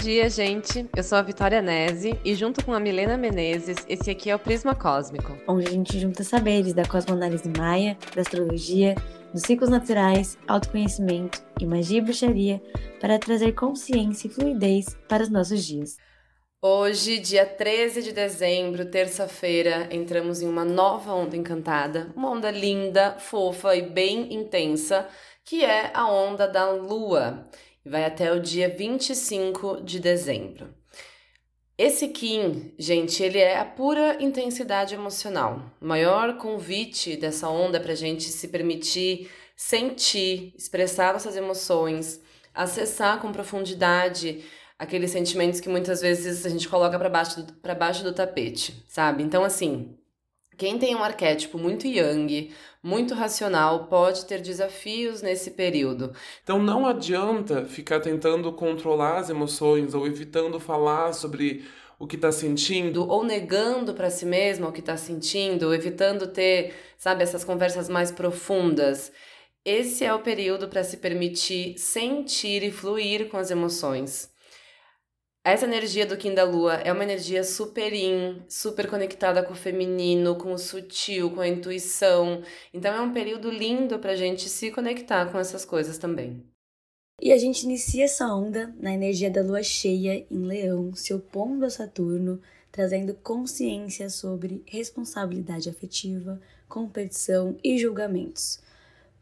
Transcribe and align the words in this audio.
dia, 0.00 0.30
gente. 0.30 0.88
Eu 0.96 1.02
sou 1.02 1.18
a 1.18 1.22
Vitória 1.22 1.60
Nese 1.60 2.18
e 2.24 2.34
junto 2.34 2.64
com 2.64 2.72
a 2.72 2.80
Milena 2.80 3.18
Menezes, 3.18 3.76
esse 3.86 4.10
aqui 4.10 4.30
é 4.30 4.34
o 4.34 4.38
Prisma 4.38 4.74
Cósmico. 4.74 5.36
Onde 5.46 5.66
a 5.66 5.70
gente 5.70 5.98
junta 6.00 6.24
saberes 6.24 6.72
da 6.72 6.86
cosmoanálise 6.86 7.50
maia, 7.58 7.98
da 8.14 8.22
astrologia, 8.22 8.94
dos 9.30 9.42
ciclos 9.42 9.68
naturais, 9.68 10.38
autoconhecimento 10.48 11.42
e 11.60 11.66
magia 11.66 11.98
e 11.98 12.00
bruxaria 12.00 12.62
para 12.98 13.18
trazer 13.18 13.52
consciência 13.52 14.26
e 14.26 14.30
fluidez 14.30 14.96
para 15.06 15.22
os 15.22 15.28
nossos 15.28 15.62
dias. 15.66 15.98
Hoje, 16.62 17.18
dia 17.18 17.44
13 17.44 18.02
de 18.02 18.12
dezembro, 18.12 18.86
terça-feira, 18.86 19.86
entramos 19.90 20.40
em 20.40 20.48
uma 20.48 20.64
nova 20.64 21.12
onda 21.12 21.36
encantada, 21.36 22.10
uma 22.16 22.30
onda 22.30 22.50
linda, 22.50 23.16
fofa 23.18 23.76
e 23.76 23.82
bem 23.82 24.32
intensa, 24.32 25.06
que 25.44 25.62
é 25.62 25.90
a 25.92 26.10
onda 26.10 26.48
da 26.48 26.70
lua 26.70 27.46
e 27.84 27.88
vai 27.88 28.04
até 28.04 28.32
o 28.32 28.40
dia 28.40 28.68
25 28.68 29.82
de 29.82 29.98
dezembro. 30.00 30.74
Esse 31.76 32.08
Kim, 32.08 32.74
gente, 32.78 33.22
ele 33.22 33.38
é 33.38 33.58
a 33.58 33.64
pura 33.64 34.22
intensidade 34.22 34.94
emocional. 34.94 35.72
O 35.80 35.86
maior 35.86 36.36
convite 36.36 37.16
dessa 37.16 37.48
onda 37.48 37.80
para 37.80 37.92
a 37.92 37.96
gente 37.96 38.24
se 38.24 38.48
permitir 38.48 39.30
sentir, 39.60 40.54
expressar 40.56 41.12
nossas 41.12 41.36
emoções, 41.36 42.18
acessar 42.54 43.20
com 43.20 43.30
profundidade 43.30 44.42
aqueles 44.78 45.10
sentimentos 45.10 45.60
que 45.60 45.68
muitas 45.68 46.00
vezes 46.00 46.46
a 46.46 46.48
gente 46.48 46.66
coloca 46.66 46.98
para 46.98 47.10
baixo, 47.10 47.42
do, 47.42 47.74
baixo 47.74 48.02
do 48.02 48.14
tapete, 48.14 48.82
sabe? 48.88 49.22
Então, 49.22 49.44
assim, 49.44 49.94
quem 50.60 50.78
tem 50.78 50.94
um 50.94 51.02
arquétipo 51.02 51.56
muito 51.56 51.86
yang, 51.86 52.50
muito 52.82 53.14
racional, 53.14 53.86
pode 53.86 54.26
ter 54.26 54.42
desafios 54.42 55.22
nesse 55.22 55.52
período. 55.52 56.12
Então 56.44 56.62
não 56.62 56.86
adianta 56.86 57.64
ficar 57.64 57.98
tentando 57.98 58.52
controlar 58.52 59.20
as 59.20 59.30
emoções 59.30 59.94
ou 59.94 60.06
evitando 60.06 60.60
falar 60.60 61.14
sobre 61.14 61.64
o 61.98 62.06
que 62.06 62.16
está 62.16 62.30
sentindo. 62.30 63.08
Ou 63.08 63.24
negando 63.24 63.94
para 63.94 64.10
si 64.10 64.26
mesmo 64.26 64.68
o 64.68 64.72
que 64.72 64.80
está 64.80 64.98
sentindo, 64.98 65.68
ou 65.68 65.74
evitando 65.74 66.26
ter, 66.26 66.74
sabe, 66.98 67.22
essas 67.22 67.42
conversas 67.42 67.88
mais 67.88 68.10
profundas. 68.10 69.10
Esse 69.64 70.04
é 70.04 70.12
o 70.12 70.20
período 70.20 70.68
para 70.68 70.84
se 70.84 70.98
permitir 70.98 71.78
sentir 71.78 72.62
e 72.62 72.70
fluir 72.70 73.30
com 73.30 73.38
as 73.38 73.50
emoções. 73.50 74.30
Essa 75.42 75.64
energia 75.64 76.04
do 76.04 76.18
Kim 76.18 76.34
da 76.34 76.44
Lua 76.44 76.74
é 76.74 76.92
uma 76.92 77.02
energia 77.02 77.42
super 77.42 77.94
in, 77.94 78.42
super 78.46 78.86
conectada 78.86 79.42
com 79.42 79.54
o 79.54 79.56
feminino, 79.56 80.36
com 80.36 80.52
o 80.52 80.58
sutil, 80.58 81.30
com 81.30 81.40
a 81.40 81.48
intuição. 81.48 82.42
Então 82.74 82.92
é 82.92 83.00
um 83.00 83.12
período 83.12 83.50
lindo 83.50 83.98
pra 83.98 84.14
gente 84.14 84.50
se 84.50 84.70
conectar 84.70 85.32
com 85.32 85.38
essas 85.38 85.64
coisas 85.64 85.96
também. 85.96 86.44
E 87.22 87.32
a 87.32 87.38
gente 87.38 87.62
inicia 87.62 88.04
essa 88.04 88.26
onda 88.26 88.74
na 88.78 88.92
energia 88.92 89.30
da 89.30 89.42
lua 89.42 89.62
cheia 89.62 90.26
em 90.30 90.44
Leão, 90.44 90.94
se 90.94 91.14
opondo 91.14 91.64
a 91.64 91.70
Saturno, 91.70 92.40
trazendo 92.70 93.14
consciência 93.14 94.10
sobre 94.10 94.62
responsabilidade 94.66 95.70
afetiva, 95.70 96.38
competição 96.68 97.56
e 97.64 97.78
julgamentos. 97.78 98.60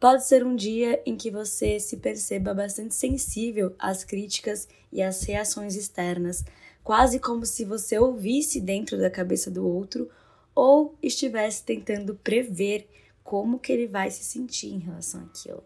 Pode 0.01 0.29
ser 0.29 0.47
um 0.47 0.55
dia 0.55 1.03
em 1.05 1.17
que 1.17 1.29
você 1.29 1.81
se 1.81 1.97
perceba 1.97 2.55
bastante 2.55 2.95
sensível 2.95 3.75
às 3.77 4.05
críticas 4.05 4.69
e 4.93 5.03
às 5.03 5.25
reações 5.25 5.75
externas, 5.75 6.45
quase 6.85 7.19
como 7.19 7.45
se 7.45 7.65
você 7.65 7.99
ouvisse 7.99 8.61
dentro 8.61 8.97
da 8.97 9.11
cabeça 9.11 9.51
do 9.51 9.67
outro 9.67 10.09
ou 10.55 10.97
estivesse 11.03 11.65
tentando 11.65 12.15
prever 12.15 12.89
como 13.25 13.59
que 13.59 13.73
ele 13.73 13.89
vai 13.89 14.09
se 14.09 14.23
sentir 14.23 14.69
em 14.69 14.79
relação 14.79 15.23
àquilo. 15.23 15.65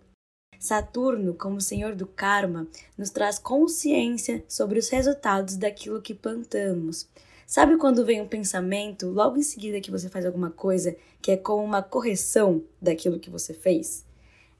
Saturno, 0.58 1.34
como 1.34 1.60
senhor 1.60 1.94
do 1.94 2.06
karma, 2.06 2.66
nos 2.96 3.10
traz 3.10 3.38
consciência 3.38 4.42
sobre 4.48 4.78
os 4.78 4.88
resultados 4.88 5.56
daquilo 5.56 6.00
que 6.00 6.14
plantamos. 6.14 7.06
Sabe 7.46 7.76
quando 7.76 8.04
vem 8.06 8.22
um 8.22 8.28
pensamento 8.28 9.10
logo 9.10 9.36
em 9.36 9.42
seguida 9.42 9.80
que 9.80 9.90
você 9.90 10.08
faz 10.08 10.24
alguma 10.24 10.50
coisa 10.50 10.96
que 11.20 11.32
é 11.32 11.36
como 11.36 11.62
uma 11.62 11.82
correção 11.82 12.64
daquilo 12.80 13.20
que 13.20 13.28
você 13.28 13.52
fez? 13.52 14.10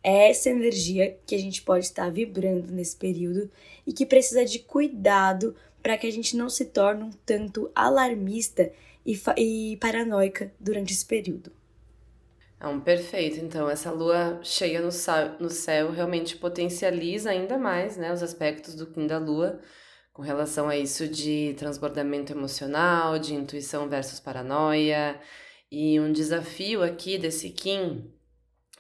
É 0.03 0.31
essa 0.31 0.51
energia 0.51 1.17
que 1.27 1.35
a 1.35 1.39
gente 1.39 1.63
pode 1.63 1.85
estar 1.85 2.11
vibrando 2.11 2.73
nesse 2.73 2.97
período 2.97 3.51
e 3.87 3.93
que 3.93 4.05
precisa 4.05 4.45
de 4.45 4.59
cuidado 4.59 5.55
para 5.83 5.97
que 5.97 6.07
a 6.07 6.13
gente 6.13 6.37
não 6.37 6.49
se 6.49 6.67
torne 6.67 7.05
um 7.05 7.11
tanto 7.25 7.71
alarmista 7.75 8.73
e, 9.07 9.21
e 9.37 9.77
paranoica 9.77 10.53
durante 10.59 10.93
esse 10.93 11.05
período. 11.05 11.53
É 12.61 12.67
um 12.67 12.81
perfeito. 12.81 13.45
Então, 13.45 13.69
essa 13.69 13.91
lua 13.91 14.39
cheia 14.43 14.81
no, 14.81 14.91
no 15.41 15.51
céu 15.51 15.91
realmente 15.91 16.37
potencializa 16.37 17.31
ainda 17.31 17.59
mais 17.59 17.97
né, 17.97 18.13
os 18.13 18.23
aspectos 18.23 18.75
do 18.75 18.87
Kim 18.87 19.07
da 19.07 19.19
Lua 19.19 19.61
com 20.13 20.23
relação 20.23 20.69
a 20.69 20.77
isso 20.77 21.09
de 21.09 21.55
transbordamento 21.59 22.33
emocional, 22.33 23.19
de 23.19 23.35
intuição 23.35 23.89
versus 23.89 24.21
paranoia. 24.21 25.19
E 25.71 25.99
um 25.99 26.13
desafio 26.13 26.83
aqui 26.83 27.19
desse 27.19 27.51
Kim 27.51 28.13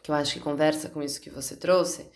que 0.02 0.10
eu 0.10 0.14
acho 0.14 0.34
que 0.34 0.40
conversa 0.40 0.88
com 0.88 1.02
isso 1.02 1.20
que 1.20 1.30
você 1.30 1.56
trouxe, 1.56 2.10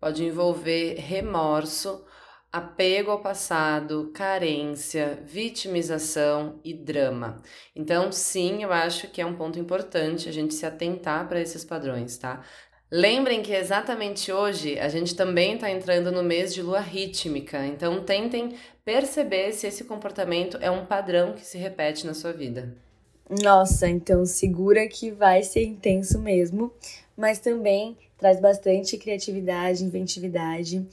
pode 0.00 0.24
envolver 0.24 0.94
remorso, 0.94 2.04
apego 2.52 3.10
ao 3.10 3.20
passado, 3.20 4.10
carência, 4.14 5.22
vitimização 5.24 6.60
e 6.64 6.72
drama. 6.72 7.42
Então, 7.76 8.10
sim, 8.10 8.62
eu 8.62 8.72
acho 8.72 9.08
que 9.08 9.20
é 9.20 9.26
um 9.26 9.36
ponto 9.36 9.58
importante 9.58 10.28
a 10.28 10.32
gente 10.32 10.54
se 10.54 10.64
atentar 10.64 11.28
para 11.28 11.40
esses 11.40 11.64
padrões, 11.64 12.16
tá? 12.16 12.42
Lembrem 12.90 13.42
que 13.42 13.52
exatamente 13.52 14.32
hoje 14.32 14.78
a 14.78 14.88
gente 14.88 15.14
também 15.14 15.54
está 15.54 15.70
entrando 15.70 16.10
no 16.10 16.22
mês 16.22 16.54
de 16.54 16.62
lua 16.62 16.80
rítmica, 16.80 17.66
então 17.66 18.02
tentem 18.02 18.56
perceber 18.82 19.52
se 19.52 19.66
esse 19.66 19.84
comportamento 19.84 20.56
é 20.62 20.70
um 20.70 20.86
padrão 20.86 21.34
que 21.34 21.44
se 21.44 21.58
repete 21.58 22.06
na 22.06 22.14
sua 22.14 22.32
vida. 22.32 22.87
Nossa, 23.28 23.88
então 23.88 24.24
segura 24.24 24.88
que 24.88 25.10
vai 25.10 25.42
ser 25.42 25.64
intenso 25.64 26.18
mesmo 26.18 26.72
mas 27.18 27.40
também 27.40 27.98
traz 28.16 28.40
bastante 28.40 28.96
criatividade, 28.96 29.84
inventividade. 29.84 30.86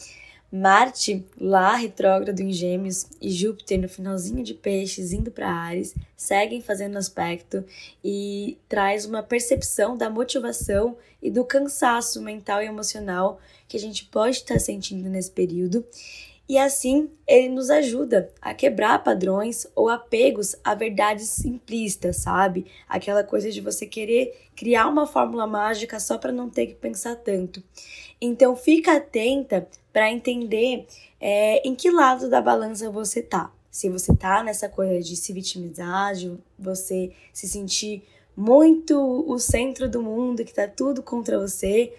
Marte, 0.52 1.24
lá 1.40 1.76
retrógrado 1.76 2.40
em 2.40 2.52
Gêmeos, 2.52 3.06
e 3.22 3.30
Júpiter 3.30 3.80
no 3.80 3.88
finalzinho 3.88 4.44
de 4.44 4.56
Peixes, 4.56 5.14
indo 5.14 5.30
para 5.30 5.52
Ares, 5.52 5.94
seguem 6.18 6.62
fazendo 6.62 6.98
aspecto 6.98 7.64
e 8.04 8.58
traz 8.68 9.06
uma 9.06 9.22
percepção 9.22 9.96
da 9.96 10.10
motivação 10.10 10.98
e 11.22 11.30
do 11.30 11.46
cansaço 11.46 12.22
mental 12.22 12.64
e 12.64 12.66
emocional 12.66 13.40
que 13.68 13.78
a 13.78 13.80
gente 13.80 14.06
pode 14.06 14.38
estar 14.38 14.60
sentindo 14.60 15.10
nesse 15.10 15.30
período. 15.30 15.86
E 16.48 16.60
assim, 16.60 17.10
ele 17.28 17.50
nos 17.50 17.72
ajuda 17.72 18.32
a 18.40 18.54
quebrar 18.54 19.04
padrões 19.04 19.66
ou 19.76 19.90
apegos 19.90 20.56
a 20.64 20.76
verdades 20.76 21.28
simplistas, 21.30 22.18
sabe? 22.18 22.68
Aquela 22.88 23.24
coisa 23.24 23.52
de 23.52 23.60
você 23.60 23.88
querer 23.88 24.50
criar 24.56 24.88
uma 24.88 25.08
fórmula 25.08 25.48
mágica 25.48 26.00
só 26.00 26.20
para 26.20 26.32
não 26.32 26.48
ter 26.48 26.68
que 26.68 26.76
pensar 26.76 27.16
tanto. 27.16 27.64
Então, 28.22 28.56
fica 28.56 28.98
atenta 28.98 29.68
para 29.92 30.12
entender 30.12 30.86
é, 31.20 31.68
em 31.68 31.74
que 31.74 31.90
lado 31.90 32.30
da 32.30 32.42
balança 32.42 32.92
você 32.92 33.24
tá. 33.24 33.52
Se 33.72 33.90
você 33.90 34.16
tá 34.16 34.44
nessa 34.44 34.70
coisa 34.70 35.02
de 35.02 35.16
se 35.16 35.34
vitimizar, 35.34 36.14
de 36.14 36.38
você 36.58 37.12
se 37.34 37.48
sentir 37.48 38.04
muito 38.38 38.96
o 39.28 39.40
centro 39.40 39.90
do 39.90 40.02
mundo, 40.02 40.46
que 40.46 40.54
tá 40.54 40.68
tudo 40.68 41.02
contra 41.02 41.40
você, 41.40 41.94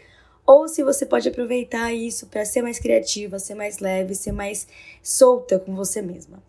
ou 0.47 0.69
se 0.69 0.83
você 0.83 1.05
pode 1.05 1.29
aproveitar 1.29 1.93
isso 1.93 2.27
para 2.27 2.45
ser 2.45 2.63
mais 2.63 2.79
criativa, 2.79 3.39
ser 3.39 3.55
mais 3.55 3.81
leve, 3.81 4.15
ser 4.15 4.33
mais 4.33 4.69
solta 5.03 5.59
com 5.59 5.75
você 5.75 6.01
mesma. 6.01 6.43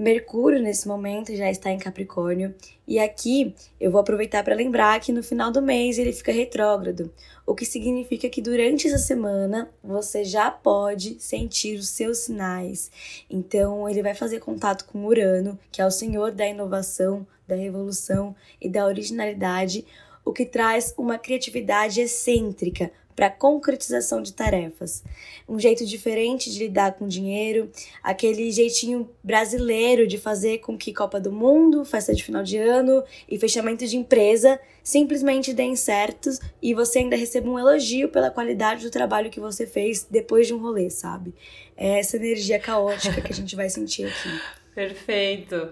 Mercúrio, 0.00 0.62
nesse 0.62 0.88
momento, 0.88 1.36
já 1.36 1.50
está 1.50 1.70
em 1.70 1.78
Capricórnio, 1.78 2.54
e 2.88 2.98
aqui 2.98 3.54
eu 3.78 3.90
vou 3.90 4.00
aproveitar 4.00 4.42
para 4.42 4.54
lembrar 4.54 4.98
que 4.98 5.12
no 5.12 5.22
final 5.22 5.50
do 5.50 5.60
mês 5.60 5.98
ele 5.98 6.10
fica 6.10 6.32
retrógrado, 6.32 7.12
o 7.46 7.54
que 7.54 7.66
significa 7.66 8.26
que 8.30 8.40
durante 8.40 8.86
essa 8.86 8.96
semana 8.96 9.70
você 9.84 10.24
já 10.24 10.50
pode 10.50 11.20
sentir 11.20 11.78
os 11.78 11.90
seus 11.90 12.16
sinais. 12.20 12.90
Então, 13.28 13.86
ele 13.86 14.02
vai 14.02 14.14
fazer 14.14 14.40
contato 14.40 14.86
com 14.86 15.04
Urano, 15.04 15.58
que 15.70 15.82
é 15.82 15.86
o 15.86 15.90
senhor 15.90 16.32
da 16.32 16.48
inovação, 16.48 17.26
da 17.46 17.54
revolução 17.54 18.34
e 18.58 18.70
da 18.70 18.86
originalidade, 18.86 19.84
o 20.24 20.32
que 20.32 20.46
traz 20.46 20.94
uma 20.96 21.18
criatividade 21.18 22.00
excêntrica, 22.00 22.90
para 23.20 23.28
concretização 23.28 24.22
de 24.22 24.32
tarefas. 24.32 25.04
Um 25.46 25.60
jeito 25.60 25.84
diferente 25.84 26.50
de 26.50 26.58
lidar 26.58 26.94
com 26.94 27.06
dinheiro, 27.06 27.70
aquele 28.02 28.50
jeitinho 28.50 29.10
brasileiro 29.22 30.06
de 30.06 30.16
fazer 30.16 30.60
com 30.60 30.74
que 30.74 30.90
Copa 30.90 31.20
do 31.20 31.30
Mundo, 31.30 31.84
festa 31.84 32.14
de 32.14 32.24
final 32.24 32.42
de 32.42 32.56
ano 32.56 33.04
e 33.28 33.38
fechamento 33.38 33.86
de 33.86 33.94
empresa 33.94 34.58
simplesmente 34.82 35.52
deem 35.52 35.76
certos 35.76 36.40
e 36.62 36.72
você 36.72 37.00
ainda 37.00 37.14
receba 37.14 37.50
um 37.50 37.58
elogio 37.58 38.08
pela 38.08 38.30
qualidade 38.30 38.84
do 38.84 38.90
trabalho 38.90 39.28
que 39.28 39.38
você 39.38 39.66
fez 39.66 40.06
depois 40.10 40.46
de 40.46 40.54
um 40.54 40.58
rolê, 40.58 40.88
sabe? 40.88 41.34
É 41.76 41.98
essa 41.98 42.16
energia 42.16 42.58
caótica 42.58 43.20
que 43.20 43.32
a 43.34 43.36
gente 43.36 43.54
vai 43.54 43.68
sentir 43.68 44.06
aqui. 44.06 44.40
Perfeito. 44.74 45.68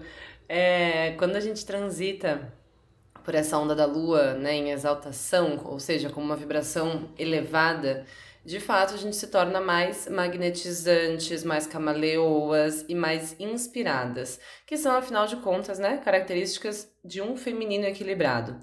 É, 0.47 1.15
quando 1.17 1.35
a 1.35 1.39
gente 1.39 1.65
transita 1.65 2.53
por 3.23 3.35
essa 3.35 3.57
onda 3.57 3.75
da 3.75 3.85
lua, 3.85 4.33
né, 4.33 4.53
em 4.55 4.71
exaltação, 4.71 5.61
ou 5.65 5.79
seja, 5.79 6.09
com 6.09 6.21
uma 6.21 6.35
vibração 6.35 7.09
elevada, 7.17 8.05
de 8.45 8.59
fato 8.59 8.93
a 8.93 8.97
gente 8.97 9.15
se 9.15 9.27
torna 9.27 9.59
mais 9.59 10.07
magnetizantes, 10.07 11.43
mais 11.43 11.67
camaleoas 11.67 12.85
e 12.87 12.95
mais 12.95 13.35
inspiradas, 13.39 14.39
que 14.65 14.77
são, 14.77 14.95
afinal 14.95 15.27
de 15.27 15.35
contas, 15.37 15.77
né, 15.79 15.97
características 15.97 16.91
de 17.03 17.21
um 17.21 17.35
feminino 17.35 17.85
equilibrado. 17.85 18.57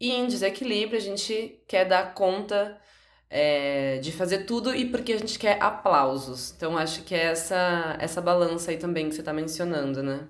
E 0.00 0.10
em 0.12 0.26
desequilíbrio, 0.26 0.98
a 0.98 1.02
gente 1.02 1.62
quer 1.68 1.84
dar 1.84 2.14
conta 2.14 2.80
é, 3.28 3.98
de 3.98 4.12
fazer 4.12 4.44
tudo 4.44 4.74
e 4.74 4.90
porque 4.90 5.12
a 5.12 5.18
gente 5.18 5.38
quer 5.38 5.62
aplausos. 5.62 6.52
Então, 6.56 6.76
acho 6.76 7.04
que 7.04 7.14
é 7.14 7.26
essa, 7.26 7.96
essa 8.00 8.20
balança 8.20 8.70
aí 8.70 8.78
também 8.78 9.08
que 9.08 9.14
você 9.14 9.20
está 9.20 9.32
mencionando, 9.32 10.02
né? 10.02 10.28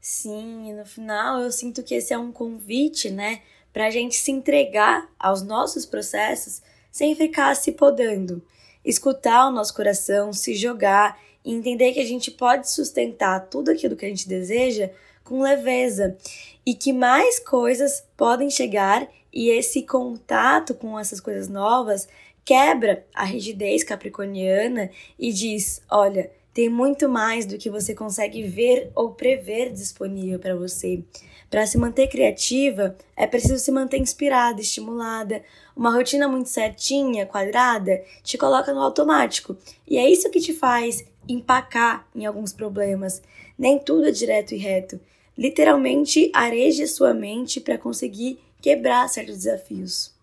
Sim, 0.00 0.72
no 0.72 0.84
final 0.84 1.40
eu 1.40 1.52
sinto 1.52 1.82
que 1.82 1.94
esse 1.94 2.12
é 2.12 2.18
um 2.18 2.32
convite, 2.32 3.10
né, 3.10 3.42
para 3.72 3.86
a 3.86 3.90
gente 3.90 4.16
se 4.16 4.30
entregar 4.30 5.08
aos 5.18 5.42
nossos 5.42 5.84
processos 5.84 6.62
sem 6.90 7.14
ficar 7.14 7.54
se 7.54 7.72
podando. 7.72 8.42
Escutar 8.84 9.46
o 9.46 9.52
nosso 9.52 9.74
coração, 9.74 10.32
se 10.32 10.54
jogar 10.54 11.20
e 11.44 11.52
entender 11.52 11.92
que 11.92 12.00
a 12.00 12.04
gente 12.04 12.30
pode 12.30 12.70
sustentar 12.70 13.48
tudo 13.48 13.70
aquilo 13.70 13.94
que 13.94 14.06
a 14.06 14.08
gente 14.08 14.26
deseja 14.26 14.90
com 15.22 15.42
leveza 15.42 16.16
e 16.64 16.74
que 16.74 16.92
mais 16.92 17.38
coisas 17.38 18.02
podem 18.16 18.50
chegar 18.50 19.06
e 19.32 19.50
esse 19.50 19.82
contato 19.82 20.74
com 20.74 20.98
essas 20.98 21.20
coisas 21.20 21.48
novas 21.48 22.08
quebra 22.44 23.06
a 23.14 23.24
rigidez 23.24 23.84
capricorniana 23.84 24.90
e 25.18 25.32
diz: 25.32 25.82
olha, 25.88 26.30
tem 26.52 26.68
muito 26.68 27.08
mais 27.08 27.46
do 27.46 27.56
que 27.58 27.70
você 27.70 27.94
consegue 27.94 28.42
ver 28.42 28.90
ou 28.94 29.12
prever 29.12 29.72
disponível 29.72 30.38
para 30.38 30.56
você. 30.56 31.02
Para 31.48 31.66
se 31.66 31.76
manter 31.76 32.08
criativa, 32.08 32.96
é 33.16 33.26
preciso 33.26 33.58
se 33.58 33.72
manter 33.72 33.98
inspirada, 33.98 34.60
estimulada. 34.60 35.42
Uma 35.76 35.92
rotina 35.92 36.28
muito 36.28 36.48
certinha, 36.48 37.26
quadrada, 37.26 38.02
te 38.22 38.38
coloca 38.38 38.72
no 38.72 38.80
automático. 38.80 39.56
E 39.86 39.98
é 39.98 40.08
isso 40.08 40.30
que 40.30 40.40
te 40.40 40.52
faz 40.52 41.04
empacar 41.28 42.06
em 42.14 42.24
alguns 42.24 42.52
problemas. 42.52 43.20
Nem 43.58 43.78
tudo 43.78 44.06
é 44.06 44.12
direto 44.12 44.54
e 44.54 44.58
reto. 44.58 45.00
Literalmente, 45.36 46.30
areje 46.32 46.86
sua 46.86 47.12
mente 47.14 47.60
para 47.60 47.78
conseguir 47.78 48.38
quebrar 48.60 49.08
certos 49.08 49.38
desafios. 49.38 50.19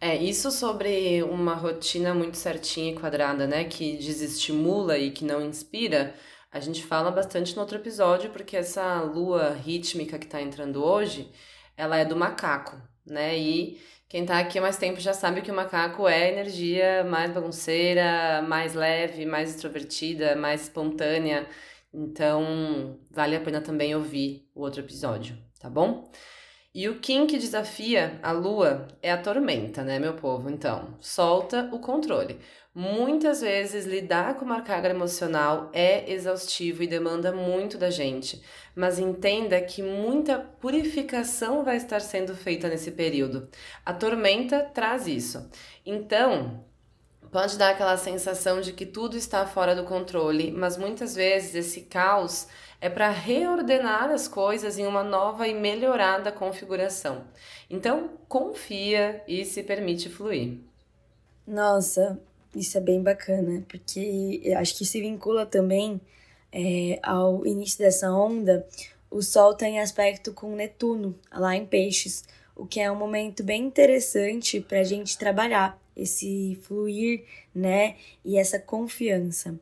É, 0.00 0.16
isso 0.16 0.50
sobre 0.52 1.22
uma 1.24 1.54
rotina 1.54 2.14
muito 2.14 2.36
certinha 2.36 2.92
e 2.92 2.94
quadrada, 2.94 3.46
né, 3.48 3.64
que 3.64 3.96
desestimula 3.96 4.96
e 4.96 5.10
que 5.10 5.24
não 5.24 5.44
inspira, 5.44 6.14
a 6.52 6.60
gente 6.60 6.84
fala 6.84 7.10
bastante 7.10 7.54
no 7.56 7.62
outro 7.62 7.78
episódio, 7.78 8.30
porque 8.30 8.56
essa 8.56 9.02
lua 9.02 9.50
rítmica 9.54 10.16
que 10.18 10.26
tá 10.28 10.40
entrando 10.40 10.84
hoje, 10.84 11.32
ela 11.76 11.96
é 11.96 12.04
do 12.04 12.14
macaco, 12.14 12.80
né, 13.04 13.36
e 13.36 13.80
quem 14.08 14.24
tá 14.24 14.38
aqui 14.38 14.58
há 14.58 14.62
mais 14.62 14.76
tempo 14.76 15.00
já 15.00 15.12
sabe 15.12 15.42
que 15.42 15.50
o 15.50 15.54
macaco 15.54 16.06
é 16.06 16.30
energia 16.30 17.02
mais 17.04 17.32
bagunceira, 17.32 18.40
mais 18.42 18.74
leve, 18.74 19.26
mais 19.26 19.50
extrovertida, 19.50 20.36
mais 20.36 20.62
espontânea, 20.62 21.48
então 21.92 23.00
vale 23.10 23.34
a 23.34 23.40
pena 23.40 23.60
também 23.60 23.96
ouvir 23.96 24.48
o 24.54 24.60
outro 24.62 24.80
episódio, 24.80 25.36
tá 25.58 25.68
bom? 25.68 26.08
E 26.74 26.88
o 26.88 27.00
Kim 27.00 27.26
que 27.26 27.38
desafia 27.38 28.20
a 28.22 28.30
lua 28.30 28.86
é 29.02 29.10
a 29.10 29.20
tormenta, 29.20 29.82
né, 29.82 29.98
meu 29.98 30.14
povo? 30.14 30.50
Então, 30.50 30.96
solta 31.00 31.68
o 31.72 31.78
controle. 31.78 32.38
Muitas 32.74 33.40
vezes 33.40 33.86
lidar 33.86 34.36
com 34.36 34.44
uma 34.44 34.62
carga 34.62 34.90
emocional 34.90 35.70
é 35.72 36.12
exaustivo 36.12 36.82
e 36.82 36.86
demanda 36.86 37.32
muito 37.32 37.76
da 37.76 37.90
gente, 37.90 38.40
mas 38.76 38.98
entenda 38.98 39.60
que 39.60 39.82
muita 39.82 40.38
purificação 40.38 41.64
vai 41.64 41.76
estar 41.76 42.00
sendo 42.00 42.36
feita 42.36 42.68
nesse 42.68 42.92
período. 42.92 43.48
A 43.84 43.92
tormenta 43.92 44.60
traz 44.62 45.08
isso. 45.08 45.50
Então, 45.84 46.64
pode 47.30 47.58
dar 47.58 47.70
aquela 47.70 47.96
sensação 47.96 48.60
de 48.60 48.72
que 48.72 48.86
tudo 48.86 49.16
está 49.16 49.46
fora 49.46 49.74
do 49.74 49.84
controle, 49.84 50.50
mas 50.50 50.76
muitas 50.76 51.14
vezes 51.14 51.54
esse 51.54 51.82
caos 51.82 52.46
é 52.80 52.88
para 52.88 53.10
reordenar 53.10 54.10
as 54.10 54.28
coisas 54.28 54.78
em 54.78 54.86
uma 54.86 55.02
nova 55.02 55.46
e 55.48 55.54
melhorada 55.54 56.30
configuração. 56.30 57.24
Então, 57.68 58.10
confia 58.28 59.22
e 59.26 59.44
se 59.44 59.62
permite 59.62 60.08
fluir. 60.08 60.58
Nossa, 61.46 62.18
isso 62.54 62.78
é 62.78 62.80
bem 62.80 63.02
bacana, 63.02 63.64
porque 63.68 64.42
acho 64.56 64.76
que 64.76 64.84
se 64.84 65.00
vincula 65.00 65.44
também 65.44 66.00
é, 66.52 66.98
ao 67.02 67.44
início 67.46 67.78
dessa 67.78 68.12
onda. 68.12 68.66
O 69.10 69.22
Sol 69.22 69.54
tem 69.54 69.80
aspecto 69.80 70.32
com 70.32 70.54
Netuno, 70.54 71.18
lá 71.32 71.56
em 71.56 71.66
Peixes, 71.66 72.24
o 72.54 72.66
que 72.66 72.80
é 72.80 72.90
um 72.90 72.96
momento 72.96 73.42
bem 73.42 73.64
interessante 73.64 74.60
para 74.60 74.80
a 74.80 74.84
gente 74.84 75.16
trabalhar 75.16 75.78
esse 75.98 76.58
fluir, 76.62 77.24
né, 77.54 77.96
e 78.24 78.38
essa 78.38 78.58
confiança. 78.58 79.58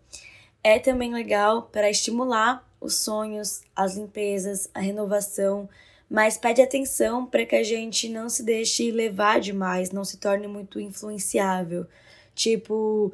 É 0.63 0.79
também 0.79 1.13
legal 1.13 1.63
para 1.63 1.91
estimular 1.91 2.69
os 2.81 2.97
sonhos, 2.97 3.63
as 3.75 3.97
limpezas, 3.97 4.69
a 4.75 4.81
renovação, 4.81 5.69
mas 6.09 6.39
pede 6.39 6.63
atenção 6.63 7.27
para 7.27 7.45
que 7.45 7.57
a 7.57 7.63
gente 7.63 8.09
não 8.09 8.29
se 8.29 8.43
deixe 8.43 8.91
levar 8.91 9.41
demais, 9.41 9.91
não 9.91 10.05
se 10.05 10.19
torne 10.19 10.47
muito 10.47 10.79
influenciável. 10.79 11.87
Tipo, 12.35 13.13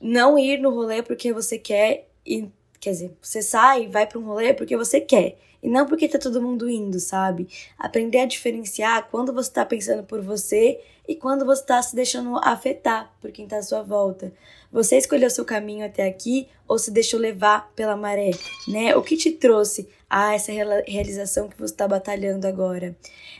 não 0.00 0.38
ir 0.38 0.58
no 0.58 0.70
rolê 0.70 1.02
porque 1.02 1.32
você 1.32 1.58
quer 1.58 2.08
e 2.26 2.48
quer 2.80 2.90
dizer, 2.90 3.16
você 3.20 3.42
sai, 3.42 3.86
vai 3.86 4.06
para 4.06 4.18
um 4.18 4.24
rolê 4.24 4.52
porque 4.52 4.76
você 4.76 5.00
quer 5.00 5.36
e 5.62 5.68
não 5.68 5.86
porque 5.86 6.08
tá 6.08 6.18
todo 6.18 6.42
mundo 6.42 6.68
indo, 6.68 6.98
sabe? 6.98 7.48
Aprender 7.78 8.18
a 8.18 8.26
diferenciar 8.26 9.08
quando 9.10 9.32
você 9.32 9.50
tá 9.50 9.64
pensando 9.64 10.02
por 10.02 10.20
você 10.20 10.80
e 11.06 11.14
quando 11.14 11.44
você 11.44 11.64
tá 11.64 11.80
se 11.80 11.94
deixando 11.94 12.36
afetar 12.42 13.12
por 13.20 13.30
quem 13.30 13.46
tá 13.46 13.58
à 13.58 13.62
sua 13.62 13.82
volta. 13.82 14.32
Você 14.72 14.96
escolheu 14.96 15.30
seu 15.30 15.44
caminho 15.44 15.86
até 15.86 16.06
aqui 16.06 16.48
ou 16.66 16.78
se 16.78 16.90
deixou 16.90 17.20
levar 17.20 17.70
pela 17.76 17.96
maré, 17.96 18.30
né? 18.66 18.96
O 18.96 19.02
que 19.02 19.16
te 19.16 19.30
trouxe 19.30 19.88
a 20.10 20.34
essa 20.34 20.50
realização 20.86 21.48
que 21.48 21.56
você 21.56 21.72
está 21.72 21.86
batalhando 21.86 22.46
agora? 22.46 22.96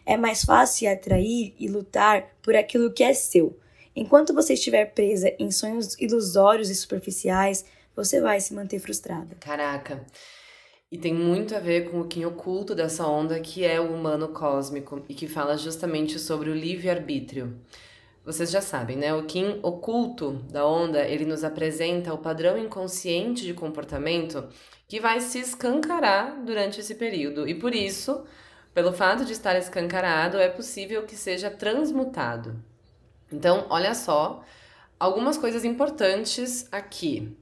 É 0.06 0.16
mais 0.16 0.44
fácil 0.44 0.90
atrair 0.92 1.54
e 1.58 1.68
lutar 1.68 2.28
por 2.42 2.54
aquilo 2.54 2.92
que 2.92 3.02
é 3.02 3.12
seu. 3.14 3.58
Enquanto 3.96 4.32
você 4.32 4.54
estiver 4.54 4.86
presa 4.86 5.34
em 5.38 5.50
sonhos 5.50 5.98
ilusórios 5.98 6.70
e 6.70 6.74
superficiais, 6.74 7.64
você 7.94 8.20
vai 8.20 8.40
se 8.40 8.54
manter 8.54 8.78
frustrada. 8.78 9.36
Caraca. 9.40 10.04
E 10.92 10.98
tem 10.98 11.14
muito 11.14 11.56
a 11.56 11.58
ver 11.58 11.90
com 11.90 12.02
o 12.02 12.06
que 12.06 12.26
oculto 12.26 12.74
dessa 12.74 13.06
onda, 13.06 13.40
que 13.40 13.64
é 13.64 13.80
o 13.80 13.94
humano 13.94 14.28
cósmico, 14.28 15.02
e 15.08 15.14
que 15.14 15.26
fala 15.26 15.56
justamente 15.56 16.18
sobre 16.18 16.50
o 16.50 16.54
livre-arbítrio. 16.54 17.58
Vocês 18.22 18.50
já 18.50 18.60
sabem, 18.60 18.98
né? 18.98 19.14
O 19.14 19.22
Kim 19.22 19.58
oculto 19.62 20.32
da 20.50 20.66
onda, 20.66 21.02
ele 21.02 21.24
nos 21.24 21.44
apresenta 21.44 22.12
o 22.12 22.18
padrão 22.18 22.58
inconsciente 22.58 23.42
de 23.42 23.54
comportamento 23.54 24.46
que 24.86 25.00
vai 25.00 25.18
se 25.22 25.38
escancarar 25.38 26.44
durante 26.44 26.80
esse 26.80 26.94
período. 26.94 27.48
E 27.48 27.54
por 27.54 27.74
isso, 27.74 28.26
pelo 28.74 28.92
fato 28.92 29.24
de 29.24 29.32
estar 29.32 29.56
escancarado, 29.56 30.36
é 30.36 30.50
possível 30.50 31.04
que 31.04 31.16
seja 31.16 31.50
transmutado. 31.50 32.62
Então, 33.32 33.64
olha 33.70 33.94
só, 33.94 34.44
algumas 35.00 35.38
coisas 35.38 35.64
importantes 35.64 36.68
aqui. 36.70 37.34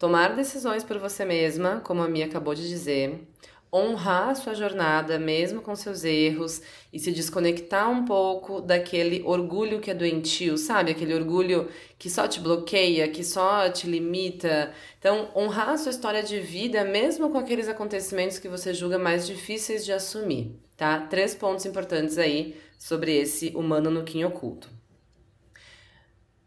Tomar 0.00 0.34
decisões 0.34 0.82
por 0.82 0.98
você 0.98 1.26
mesma, 1.26 1.82
como 1.84 2.02
a 2.02 2.08
Mia 2.08 2.24
acabou 2.24 2.54
de 2.54 2.66
dizer 2.66 3.28
honrar 3.72 4.30
a 4.30 4.34
sua 4.34 4.54
jornada, 4.54 5.18
mesmo 5.18 5.60
com 5.60 5.76
seus 5.76 6.04
erros, 6.04 6.62
e 6.90 6.98
se 6.98 7.12
desconectar 7.12 7.88
um 7.90 8.04
pouco 8.04 8.62
daquele 8.62 9.22
orgulho 9.24 9.78
que 9.78 9.90
é 9.90 9.94
doentio, 9.94 10.56
sabe? 10.56 10.90
Aquele 10.90 11.14
orgulho 11.14 11.68
que 11.98 12.08
só 12.08 12.26
te 12.26 12.40
bloqueia, 12.40 13.06
que 13.08 13.22
só 13.22 13.68
te 13.68 13.86
limita. 13.86 14.72
Então, 14.98 15.28
honrar 15.36 15.68
a 15.68 15.76
sua 15.76 15.90
história 15.90 16.22
de 16.22 16.40
vida, 16.40 16.82
mesmo 16.82 17.28
com 17.28 17.38
aqueles 17.38 17.68
acontecimentos 17.68 18.38
que 18.38 18.48
você 18.48 18.72
julga 18.72 18.98
mais 18.98 19.26
difíceis 19.26 19.84
de 19.84 19.92
assumir, 19.92 20.58
tá? 20.78 20.98
Três 21.08 21.34
pontos 21.34 21.66
importantes 21.66 22.18
aí 22.18 22.56
sobre 22.78 23.16
esse 23.16 23.50
humano 23.54 23.90
no 23.90 24.02
Kim 24.02 24.24
oculto. 24.24 24.79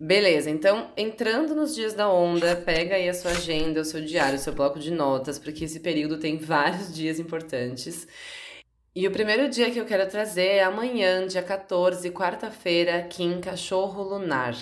Beleza, 0.06 0.50
então 0.50 0.92
entrando 0.98 1.56
nos 1.56 1.74
dias 1.74 1.94
da 1.94 2.12
onda, 2.12 2.58
pega 2.58 2.96
aí 2.96 3.08
a 3.08 3.14
sua 3.14 3.32
agenda, 3.32 3.80
o 3.80 3.86
seu 3.86 4.04
diário, 4.04 4.36
o 4.36 4.38
seu 4.38 4.52
bloco 4.52 4.78
de 4.78 4.92
notas, 4.92 5.40
porque 5.40 5.64
esse 5.64 5.80
período 5.80 6.20
tem 6.20 6.38
vários 6.38 6.94
dias 6.94 7.22
importantes. 7.22 8.06
E 8.94 9.08
o 9.08 9.12
primeiro 9.12 9.48
dia 9.48 9.72
que 9.72 9.80
eu 9.80 9.86
quero 9.86 10.06
trazer 10.10 10.58
é 10.58 10.64
amanhã, 10.64 11.26
dia 11.26 11.42
14, 11.42 12.12
quarta-feira, 12.12 13.08
em 13.18 13.40
Cachorro 13.40 14.04
Lunar. 14.04 14.58